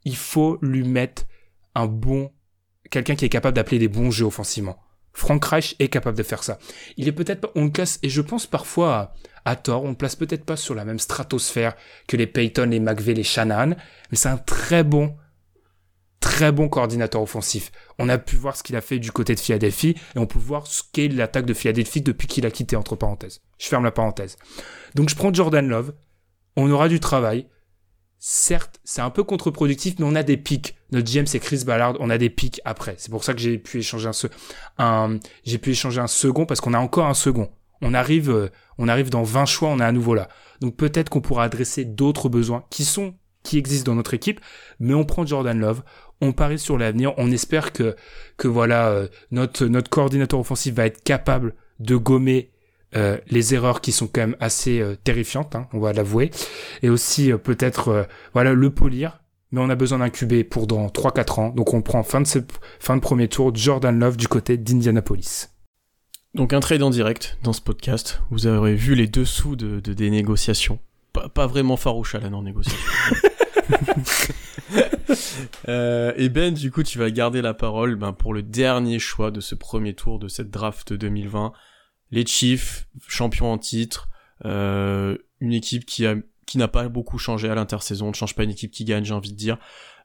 [0.06, 1.24] il faut lui mettre
[1.76, 2.32] un bon,
[2.90, 4.80] quelqu'un qui est capable d'appeler des bons jeux offensivement.
[5.12, 6.58] Frank Reich est capable de faire ça.
[6.96, 7.72] Il est peut-être pas, on le
[8.02, 9.14] et je pense parfois
[9.44, 11.76] à, tort, on le place peut-être pas sur la même stratosphère
[12.08, 13.76] que les Peyton, les McVeigh, les Shanahan,
[14.12, 15.16] mais c'est un très bon
[16.26, 17.72] très bon coordinateur offensif.
[18.00, 20.40] On a pu voir ce qu'il a fait du côté de Philadelphie et on peut
[20.40, 23.42] voir ce qu'est l'attaque de Philadelphie depuis qu'il a quitté entre parenthèses.
[23.60, 24.36] Je ferme la parenthèse.
[24.96, 25.94] Donc je prends Jordan Love.
[26.56, 27.48] On aura du travail.
[28.18, 30.76] Certes, c'est un peu contre-productif, mais on a des pics.
[30.92, 31.96] Notre GM, c'est Chris Ballard.
[32.00, 32.96] On a des pics après.
[32.98, 34.10] C'est pour ça que j'ai pu échanger
[34.80, 37.52] un, j'ai pu échanger un second parce qu'on a encore un second.
[37.84, 38.50] On arrive, euh,
[38.80, 40.28] on arrive dans 20 choix, on est à nouveau là.
[40.60, 43.14] Donc peut-être qu'on pourra adresser d'autres besoins qui sont
[43.46, 44.42] qui existent dans notre équipe,
[44.80, 45.84] mais on prend Jordan Love,
[46.22, 47.96] on parie sur l'avenir, on espère que
[48.38, 52.52] que voilà euh, notre notre coordinateur offensif va être capable de gommer
[52.96, 56.32] euh, les erreurs qui sont quand même assez euh, terrifiantes, hein, on va l'avouer,
[56.82, 59.20] et aussi peut-être voilà le polir.
[59.52, 62.28] Mais on a besoin d'un QB pour dans 3-4 ans, donc on prend fin de
[62.28, 62.40] ce,
[62.80, 65.50] fin de premier tour Jordan Love du côté d'Indianapolis.
[66.34, 68.22] Donc un trade en direct dans ce podcast.
[68.32, 70.80] Vous aurez vu les dessous de, des négociations.
[71.14, 72.78] Pas, pas vraiment farouche à la non-négociation.
[75.68, 79.32] Euh, et Ben, du coup, tu vas garder la parole ben, pour le dernier choix
[79.32, 81.54] de ce premier tour de cette draft 2020.
[82.12, 84.10] Les Chiefs, champions en titre,
[84.46, 86.04] euh, une équipe qui
[86.56, 89.32] n'a pas beaucoup changé à l'intersaison, ne change pas une équipe qui gagne, j'ai envie
[89.32, 89.58] de dire.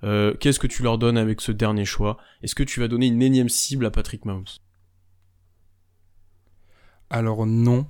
[0.02, 2.18] Euh, Qu'est-ce que tu leur donnes avec ce dernier choix?
[2.42, 4.44] Est-ce que tu vas donner une énième cible à Patrick Mahomes?
[7.10, 7.86] Alors non,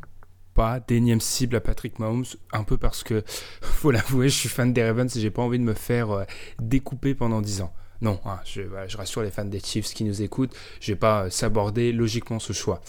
[0.86, 3.24] d'énième cible à Patrick Mahomes, un peu parce que,
[3.62, 6.24] faut l'avouer, je suis fan des Ravens et j'ai pas envie de me faire euh,
[6.60, 7.72] découper pendant 10 ans.
[8.02, 11.24] Non, hein, je, je, rassure les fans des Chiefs qui nous écoutent, je vais pas
[11.24, 12.80] euh, s'aborder logiquement ce choix.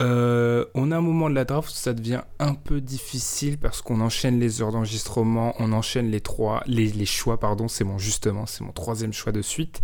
[0.00, 4.00] Euh, on a un moment de la draft, ça devient un peu difficile parce qu'on
[4.00, 9.12] enchaîne les heures d'enregistrement, on enchaîne les choix, pardon, c'est mon justement, c'est mon troisième
[9.12, 9.82] choix de suite.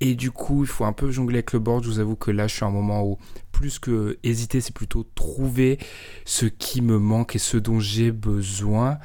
[0.00, 1.82] Et du coup, il faut un peu jongler avec le board.
[1.82, 3.16] Je vous avoue que là, je suis à un moment où
[3.50, 5.78] plus que hésiter, c'est plutôt trouver
[6.26, 8.98] ce qui me manque et ce dont j'ai besoin.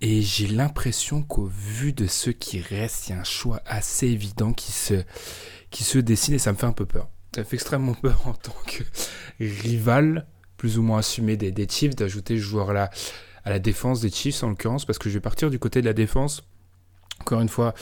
[0.00, 4.06] Et j'ai l'impression qu'au vu de ceux qui restent, il y a un choix assez
[4.06, 5.02] évident qui se,
[5.70, 7.08] qui se dessine et ça me fait un peu peur.
[7.34, 8.82] Ça fait extrêmement peur en tant que
[9.40, 10.26] rival,
[10.56, 12.90] plus ou moins assumé des, des Chiefs, d'ajouter ce joueur-là
[13.44, 15.86] à la défense des Chiefs en l'occurrence, parce que je vais partir du côté de
[15.86, 16.42] la défense.
[17.20, 17.74] Encore une fois,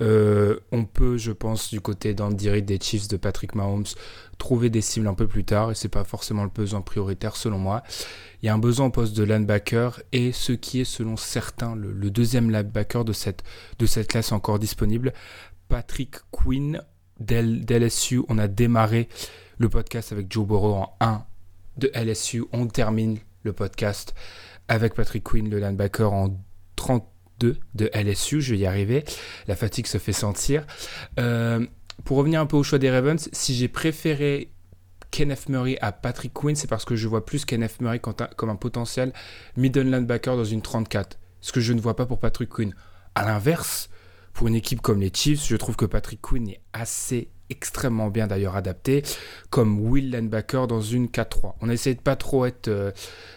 [0.00, 3.86] euh, on peut, je pense, du côté d'Andy Reid des Chiefs de Patrick Mahomes,
[4.38, 7.58] trouver des cibles un peu plus tard, et c'est pas forcément le besoin prioritaire selon
[7.58, 7.82] moi.
[8.42, 11.74] Il y a un besoin au poste de linebacker, et ce qui est selon certains
[11.74, 13.42] le, deuxième linebacker de cette,
[13.78, 15.12] de cette classe encore disponible,
[15.68, 16.82] Patrick Quinn
[17.18, 18.22] d'LSU.
[18.28, 19.08] On a démarré
[19.58, 21.24] le podcast avec Joe Burrow en 1
[21.78, 22.44] de LSU.
[22.52, 24.14] On termine le podcast
[24.68, 26.36] avec Patrick Quinn, le linebacker, en
[27.42, 28.40] 32 de LSU.
[28.40, 29.04] Je vais y arriver.
[29.48, 30.66] La fatigue se fait sentir.
[31.18, 31.66] Euh,
[32.04, 34.52] pour revenir un peu au choix des Ravens, si j'ai préféré
[35.10, 38.56] Kenneth Murray à Patrick Quinn, c'est parce que je vois plus Kenneth Murray comme un
[38.56, 39.12] potentiel
[39.56, 41.18] middle linebacker dans une 34.
[41.40, 42.74] Ce que je ne vois pas pour Patrick Quinn.
[43.14, 43.90] À l'inverse,
[44.32, 48.26] pour une équipe comme les Chiefs, je trouve que Patrick Quinn est assez extrêmement bien
[48.26, 49.02] d'ailleurs adapté
[49.50, 51.54] comme Will linebacker dans une 4-3.
[51.60, 52.90] On a essayé de pas trop être euh,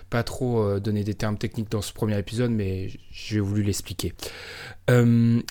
[0.10, 4.14] pas trop euh, donner des termes techniques dans ce premier épisode mais j'ai voulu l'expliquer.
[4.90, 5.42] Euh,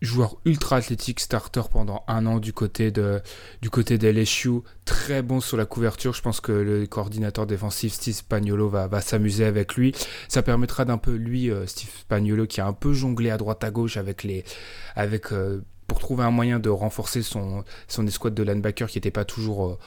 [0.00, 3.20] joueur ultra athlétique, starter pendant un an du côté de
[3.62, 3.98] du côté
[4.84, 6.12] très bon sur la couverture.
[6.12, 9.92] Je pense que le coordinateur défensif Steve Spagnolo va, va s'amuser avec lui.
[10.28, 13.70] Ça permettra d'un peu lui, Steve Spagnolo, qui a un peu jonglé à droite à
[13.70, 14.44] gauche avec les
[14.94, 15.32] avec
[15.86, 19.66] pour trouver un moyen de renforcer son son escouade de linebacker qui n'était pas toujours
[19.66, 19.78] euh,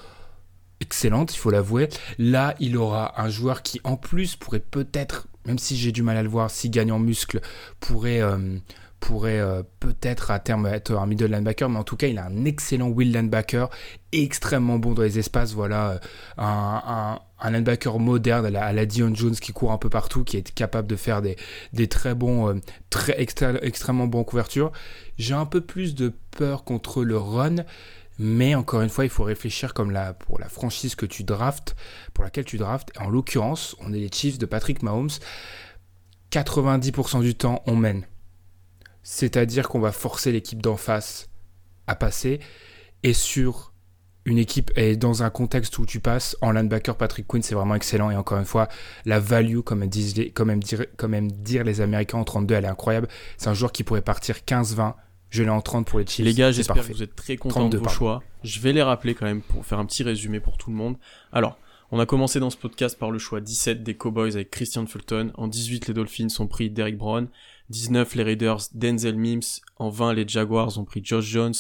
[0.80, 1.90] excellente, il faut l'avouer.
[2.18, 6.18] Là, il aura un joueur qui en plus pourrait peut-être, même si j'ai du mal
[6.18, 7.42] à le voir, s'il gagne en muscle,
[7.80, 8.58] pourrait euh,
[9.00, 12.26] pourrait euh, peut-être à terme être un middle linebacker, mais en tout cas, il a
[12.26, 13.70] un excellent will linebacker,
[14.12, 15.54] extrêmement bon dans les espaces.
[15.54, 16.00] Voilà, euh,
[16.38, 20.88] un, linebacker moderne à la, Dion Jones qui court un peu partout, qui est capable
[20.88, 22.56] de faire des, très bons, euh,
[23.18, 24.72] extrêmement bons couvertures.
[25.18, 27.56] J'ai un peu plus de peur contre le run.
[28.20, 31.76] Mais encore une fois, il faut réfléchir comme pour la franchise que tu draftes,
[32.16, 32.90] pour laquelle tu draftes.
[33.00, 35.12] En l'occurrence, on est les Chiefs de Patrick Mahomes.
[36.32, 38.08] 90% du temps, on mène.
[39.10, 41.30] C'est-à-dire qu'on va forcer l'équipe d'en face
[41.88, 42.42] à passer.
[43.04, 43.72] Et sur
[44.26, 47.76] une équipe, et dans un contexte où tu passes, en linebacker, Patrick Quinn, c'est vraiment
[47.76, 48.12] excellent.
[48.12, 48.68] Et encore une fois,
[49.06, 52.26] la value, comme aiment, disent les, comme aiment dire, comme aiment dire les Américains en
[52.26, 53.08] 32, elle est incroyable.
[53.38, 54.96] C'est un joueur qui pourrait partir 15-20.
[55.30, 56.26] Je l'ai en 30 pour les Chiefs.
[56.26, 57.98] Les gars, j'espère que vous êtes très contents de vos pardon.
[57.98, 58.24] choix.
[58.44, 60.98] Je vais les rappeler quand même pour faire un petit résumé pour tout le monde.
[61.32, 61.58] Alors,
[61.92, 65.32] on a commencé dans ce podcast par le choix 17 des Cowboys avec Christian Fulton.
[65.36, 67.30] En 18, les Dolphins ont pris Derek Brown.
[67.70, 69.62] 19, les Raiders, Denzel Mims.
[69.78, 71.54] En 20, les Jaguars ont pris Josh Jones.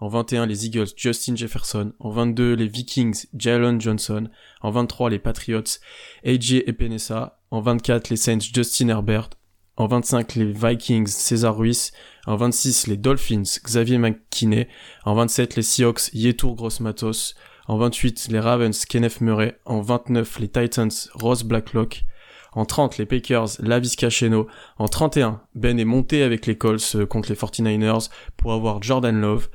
[0.00, 1.92] En 21, les Eagles, Justin Jefferson.
[1.98, 4.28] En 22, les Vikings, Jalen Johnson.
[4.62, 5.78] En 23, les Patriots,
[6.24, 7.38] AJ Epinesa.
[7.50, 9.30] En 24, les Saints, Justin Herbert.
[9.76, 11.92] En 25, les Vikings, César Ruiz.
[12.26, 14.68] En 26, les Dolphins, Xavier McKinney.
[15.04, 17.34] En 27, les Seahawks, Yetur Grossmatos.
[17.68, 19.58] En 28, les Ravens, Kenneth Murray.
[19.66, 22.04] En 29, les Titans, Ross Blacklock.
[22.52, 24.48] En 30, les Packers, Lavisca Cheno.
[24.78, 29.48] En 31, Ben est monté avec les Colts contre les 49ers pour avoir Jordan Love.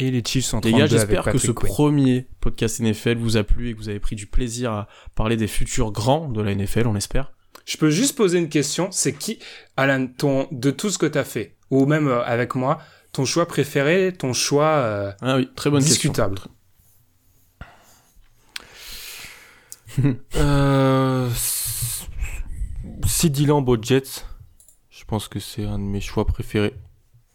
[0.00, 1.68] Et les Chiefs sont Les gars, j'espère que ce Quinn.
[1.68, 5.36] premier podcast NFL vous a plu et que vous avez pris du plaisir à parler
[5.36, 7.32] des futurs grands de la NFL, on espère.
[7.66, 9.40] Je peux juste poser une question, c'est qui,
[9.76, 12.78] Alan, ton, de tout ce que tu as fait, ou même euh, avec moi,
[13.12, 16.38] ton choix préféré, ton choix euh, ah oui, très bonne discutable?
[19.96, 20.16] Question.
[20.36, 21.28] euh,
[23.08, 24.26] CD Lamb Jets,
[24.90, 26.74] je pense que c'est un de mes choix préférés.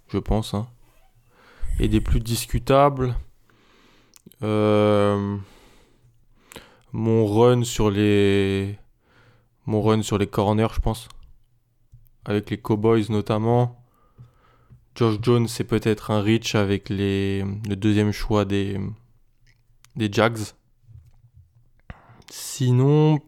[0.08, 0.54] Je pense.
[0.54, 0.68] Hein.
[1.80, 3.16] Et des plus discutables.
[4.44, 5.36] Euh,
[6.92, 8.78] mon run sur les.
[9.66, 11.10] Mon run sur les corners, je pense.
[12.24, 13.84] Avec les Cowboys notamment.
[14.94, 18.80] Josh Jones, c'est peut-être un reach avec les, le deuxième choix des,
[19.96, 20.54] des Jags.
[22.30, 23.20] Sinon,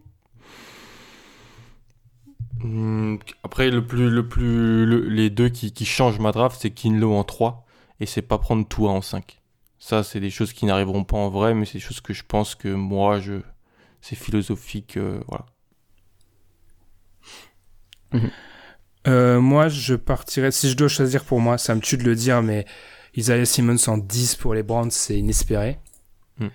[3.42, 7.14] après, le plus, le plus, le- les deux qui, qui changent ma draft, c'est Kinlo
[7.14, 7.66] en 3
[8.00, 9.40] et c'est pas prendre Tua en 5.
[9.78, 12.24] Ça, c'est des choses qui n'arriveront pas en vrai, mais c'est des choses que je
[12.26, 13.34] pense que moi, je,
[14.00, 15.46] c'est philosophique, euh, voilà.
[19.06, 20.50] Euh, moi, je partirais.
[20.50, 22.66] Si je dois choisir pour moi, ça me tue de le dire, mais
[23.16, 25.78] Isaiah Simmons en 10 pour les Browns, c'est inespéré.
[26.38, 26.48] Hmm.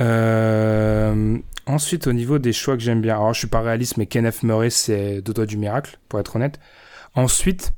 [0.00, 4.06] Euh, ensuite, au niveau des choix que j'aime bien, alors je suis pas réaliste, mais
[4.06, 6.58] Kenneth Murray, c'est deux doigts du miracle, pour être honnête.
[7.14, 7.72] Ensuite,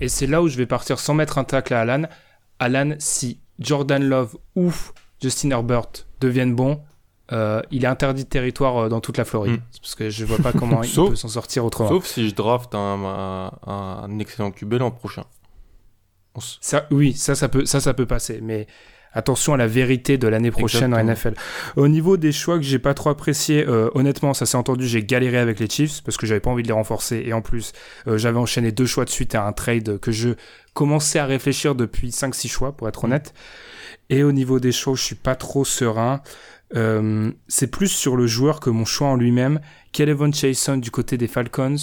[0.00, 2.02] et c'est là où je vais partir sans mettre un tacle à Alan.
[2.58, 4.72] Alan, si Jordan Love ou
[5.22, 6.80] Justin Herbert deviennent bons,
[7.32, 9.60] euh, il est interdit de territoire euh, dans toute la Floride.
[9.60, 9.80] Hmm.
[9.80, 11.88] Parce que je vois pas comment il peut s'en sortir autrement.
[11.88, 15.24] Sauf si je draft un, un, un excellent QB l'an prochain.
[16.60, 18.40] Ça, oui, ça, ça peut, ça, ça peut passer.
[18.42, 18.66] Mais
[19.12, 21.34] attention à la vérité de l'année prochaine en NFL.
[21.76, 25.02] Au niveau des choix que j'ai pas trop apprécié, euh, honnêtement, ça s'est entendu, j'ai
[25.02, 27.22] galéré avec les Chiefs parce que j'avais pas envie de les renforcer.
[27.24, 27.72] Et en plus,
[28.06, 30.30] euh, j'avais enchaîné deux choix de suite à un trade que je
[30.74, 33.34] commençais à réfléchir depuis 5-6 choix, pour être honnête.
[34.08, 36.22] Et au niveau des choix, je suis pas trop serein.
[36.76, 39.60] Euh, c'est plus sur le joueur que mon choix en lui-même.
[39.92, 41.76] Kelevon Chason du côté des Falcons,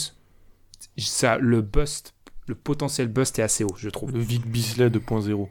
[0.98, 2.14] ça, le bust,
[2.48, 4.12] le potentiel bust est assez haut, je trouve.
[4.14, 5.48] Le Vic Bisley 2.0.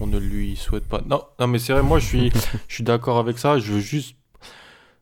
[0.00, 1.02] On ne lui souhaite pas.
[1.06, 2.32] Non, non mais c'est vrai, moi je suis,
[2.68, 3.58] je suis d'accord avec ça.
[3.58, 4.16] Je veux juste.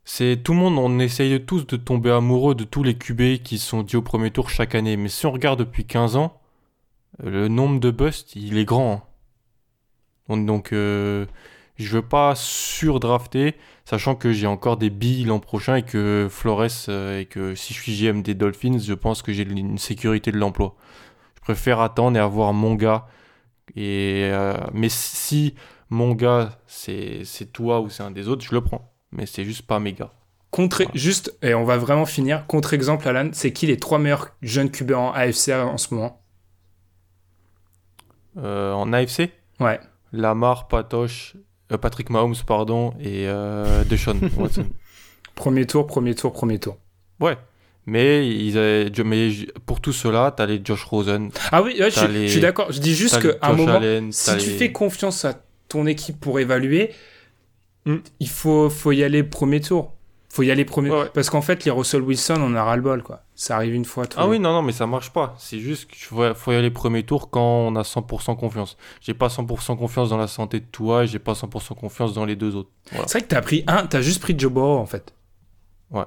[0.04, 3.58] C'est tout le monde, on essaye tous de tomber amoureux de tous les QB qui
[3.58, 4.96] sont dits au premier tour chaque année.
[4.96, 6.40] Mais si on regarde depuis 15 ans,
[7.22, 9.02] le nombre de busts, il est grand.
[10.28, 10.36] hein.
[10.38, 11.26] Donc, euh,
[11.76, 16.68] je veux pas surdrafter, sachant que j'ai encore des billes l'an prochain et que Flores
[16.88, 20.30] euh, et que si je suis GM des Dolphins, je pense que j'ai une sécurité
[20.30, 20.76] de l'emploi.
[21.34, 23.06] Je préfère attendre et avoir mon gars.
[23.74, 25.54] Et, euh, mais si
[25.90, 28.92] mon gars, c'est c'est toi ou c'est un des autres, je le prends.
[29.12, 30.12] Mais c'est juste pas mes gars.
[30.50, 30.90] Contre, Voilà.
[30.94, 32.46] juste, et on va vraiment finir.
[32.46, 36.22] Contre-exemple, Alan, c'est qui les trois meilleurs jeunes QB en AFC en ce moment?
[38.38, 39.80] Euh, en AFC, Ouais.
[40.12, 41.36] Lamar, Patoche,
[41.72, 44.66] euh, Patrick Mahomes, pardon, et euh, Deshaun Watson.
[45.34, 46.78] Premier tour, premier tour, premier tour.
[47.20, 47.36] Ouais.
[47.86, 49.30] Mais, ils avaient- mais
[49.64, 52.40] pour tout cela, t'as les Josh Rosen, Ah oui, ouais, je, suis- les- je suis
[52.40, 52.72] d'accord.
[52.72, 56.18] Je dis juste qu'à un moment, Allen, si tu les- fais confiance à ton équipe
[56.20, 56.90] pour évaluer,
[57.84, 57.98] Hmm.
[58.18, 59.92] il faut, faut y aller premier tour.
[60.28, 61.10] Faut y aller premier Ouais, ouais.
[61.14, 63.22] Parce qu'en fait, les Russell Wilson, on a ras-le-bol, quoi.
[63.36, 64.04] Ça arrive une fois.
[64.16, 65.34] Ah les- oui, non, non, mais ça marche pas.
[65.38, 68.76] C'est juste qu'il faut, faut y aller premier tour quand on a 100% confiance.
[69.00, 72.24] J'ai pas 100% confiance dans la santé de toi et j'ai pas 100% confiance dans
[72.26, 72.70] les deux autres.
[72.90, 73.06] Voilà.
[73.06, 75.14] C'est vrai que t'as pris un, t'as juste pris Joe Burrow, en fait.
[75.92, 76.04] Ouais.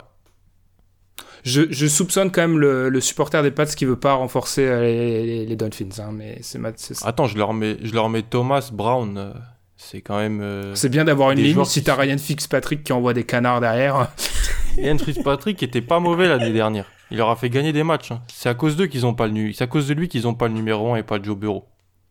[1.43, 4.81] Je, je soupçonne quand même le, le supporter des Pats qui veut pas renforcer euh,
[4.81, 6.59] les, les- les Dolphins, hein, mais c'est
[7.05, 9.17] Attends, je leur mets, je leur mets Thomas Brown.
[9.17, 9.33] euh,
[9.77, 10.41] c'est quand même.
[10.41, 11.63] euh, C'est bien d'avoir une ligne.
[11.65, 14.11] Si t'as Ryan Fitzpatrick qui envoie des canards derrière.
[14.77, 16.85] Ian Fitzpatrick était pas mauvais l'année dernière.
[17.11, 18.11] Il leur a fait gagner des matchs.
[18.11, 18.21] hein.
[18.31, 20.27] C'est à cause d'eux qu'ils ont pas le nu- C'est à cause de lui qu'ils
[20.27, 21.65] ont pas le numéro 1 et pas Joe Burrow.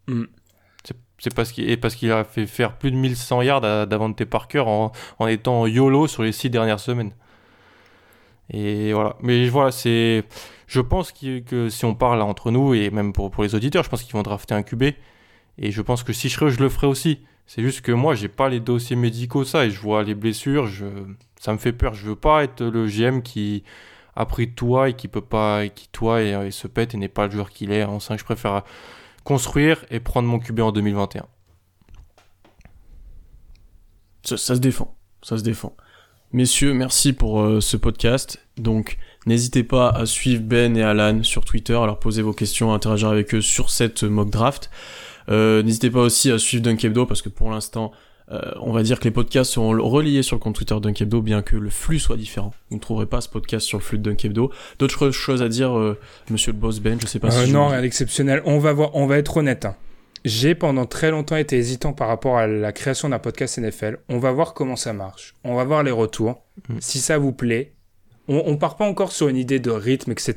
[0.09, 0.25] Mm.
[0.85, 0.95] C'est-
[1.53, 5.27] qu'il parce qu'il a fait faire plus de 1100 yards à Davante Parker en, en
[5.27, 7.13] étant YOLO sur les six dernières semaines.
[8.51, 9.17] Et voilà.
[9.21, 10.25] Mais voilà, c'est.
[10.67, 13.89] Je pense que si on parle entre nous et même pour, pour les auditeurs, je
[13.89, 14.85] pense qu'ils vont drafter un QB.
[15.59, 17.21] Et je pense que si je serais je le ferais aussi.
[17.49, 20.67] C'est juste que moi, j'ai pas les dossiers médicaux, ça, et je vois les blessures,
[20.67, 20.85] je...
[21.41, 21.95] ça me fait peur.
[21.95, 23.65] Je veux pas être le GM qui
[24.15, 27.09] a pris toi et qui peut pas, et qui toi et, se pète et n'est
[27.09, 28.19] pas le joueur qu'il est en 5.
[28.19, 28.65] Je préfère
[29.25, 31.25] construire et prendre mon QB en 2021.
[34.25, 35.75] Ça, ça se défend, ça se défend.
[36.33, 38.39] Messieurs, merci pour euh, ce podcast.
[38.59, 42.73] Donc, n'hésitez pas à suivre Ben et Alan sur Twitter, à leur poser vos questions,
[42.73, 44.71] à interagir avec eux sur cette mock draft.
[45.31, 47.93] Euh, n'hésitez pas aussi à suivre Dunkebdo parce que pour l'instant,
[48.31, 51.41] euh, on va dire que les podcasts seront reliés sur le compte Twitter Dunkebdo, bien
[51.41, 52.53] que le flux soit différent.
[52.69, 54.51] Vous ne trouverez pas ce podcast sur le flux de Dunkebdo.
[54.79, 55.99] D'autres choses à dire, euh,
[56.29, 57.49] Monsieur le boss Ben Je sais pas Euh, si.
[57.49, 58.43] je- non, rien d'exceptionnel.
[58.45, 59.65] On va voir, on va être honnête.
[59.65, 59.77] hein.
[60.29, 63.99] J'ai pendant très longtemps été hésitant par rapport à la création d'un podcast NFL.
[64.09, 65.35] On va voir comment ça marche.
[65.43, 66.43] On va voir les retours.
[66.69, 66.77] Mm.
[66.81, 67.73] Si ça vous plaît,
[68.29, 70.35] on, on part pas encore sur une idée de rythme, etc.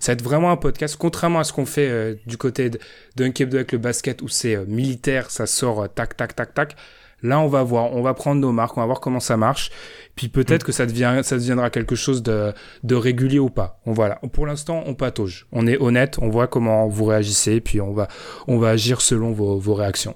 [0.00, 2.78] Ça va être vraiment un podcast, contrairement à ce qu'on fait euh, du côté de-
[3.16, 6.54] d'un Kebdo avec le basket où c'est euh, militaire, ça sort euh, tac, tac, tac,
[6.54, 6.76] tac.
[7.22, 9.70] Là, on va voir, on va prendre nos marques, on va voir comment ça marche.
[10.14, 12.52] Puis peut-être que ça, devient, ça deviendra quelque chose de,
[12.84, 13.80] de régulier ou pas.
[13.86, 14.16] On, voilà.
[14.32, 15.46] Pour l'instant, on patauge.
[15.50, 18.08] On est honnête, on voit comment vous réagissez, puis on va,
[18.46, 20.14] on va agir selon vos, vos réactions.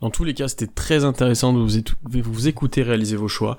[0.00, 3.28] Dans tous les cas, c'était très intéressant de vous, étou- de vous écouter réaliser vos
[3.28, 3.58] choix.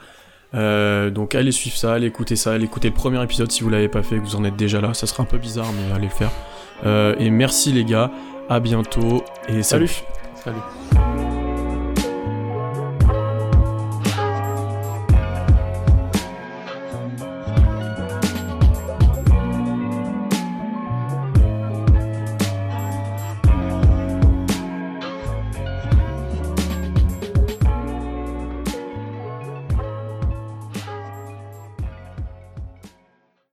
[0.53, 3.69] Euh, donc allez suivre ça, allez écouter ça, allez écouter le premier épisode si vous
[3.69, 4.93] l'avez pas fait, que vous en êtes déjà là.
[4.93, 6.31] Ça sera un peu bizarre, mais allez le faire.
[6.85, 8.11] Euh, et merci les gars,
[8.49, 9.91] à bientôt et salut.
[10.43, 11.30] Salut.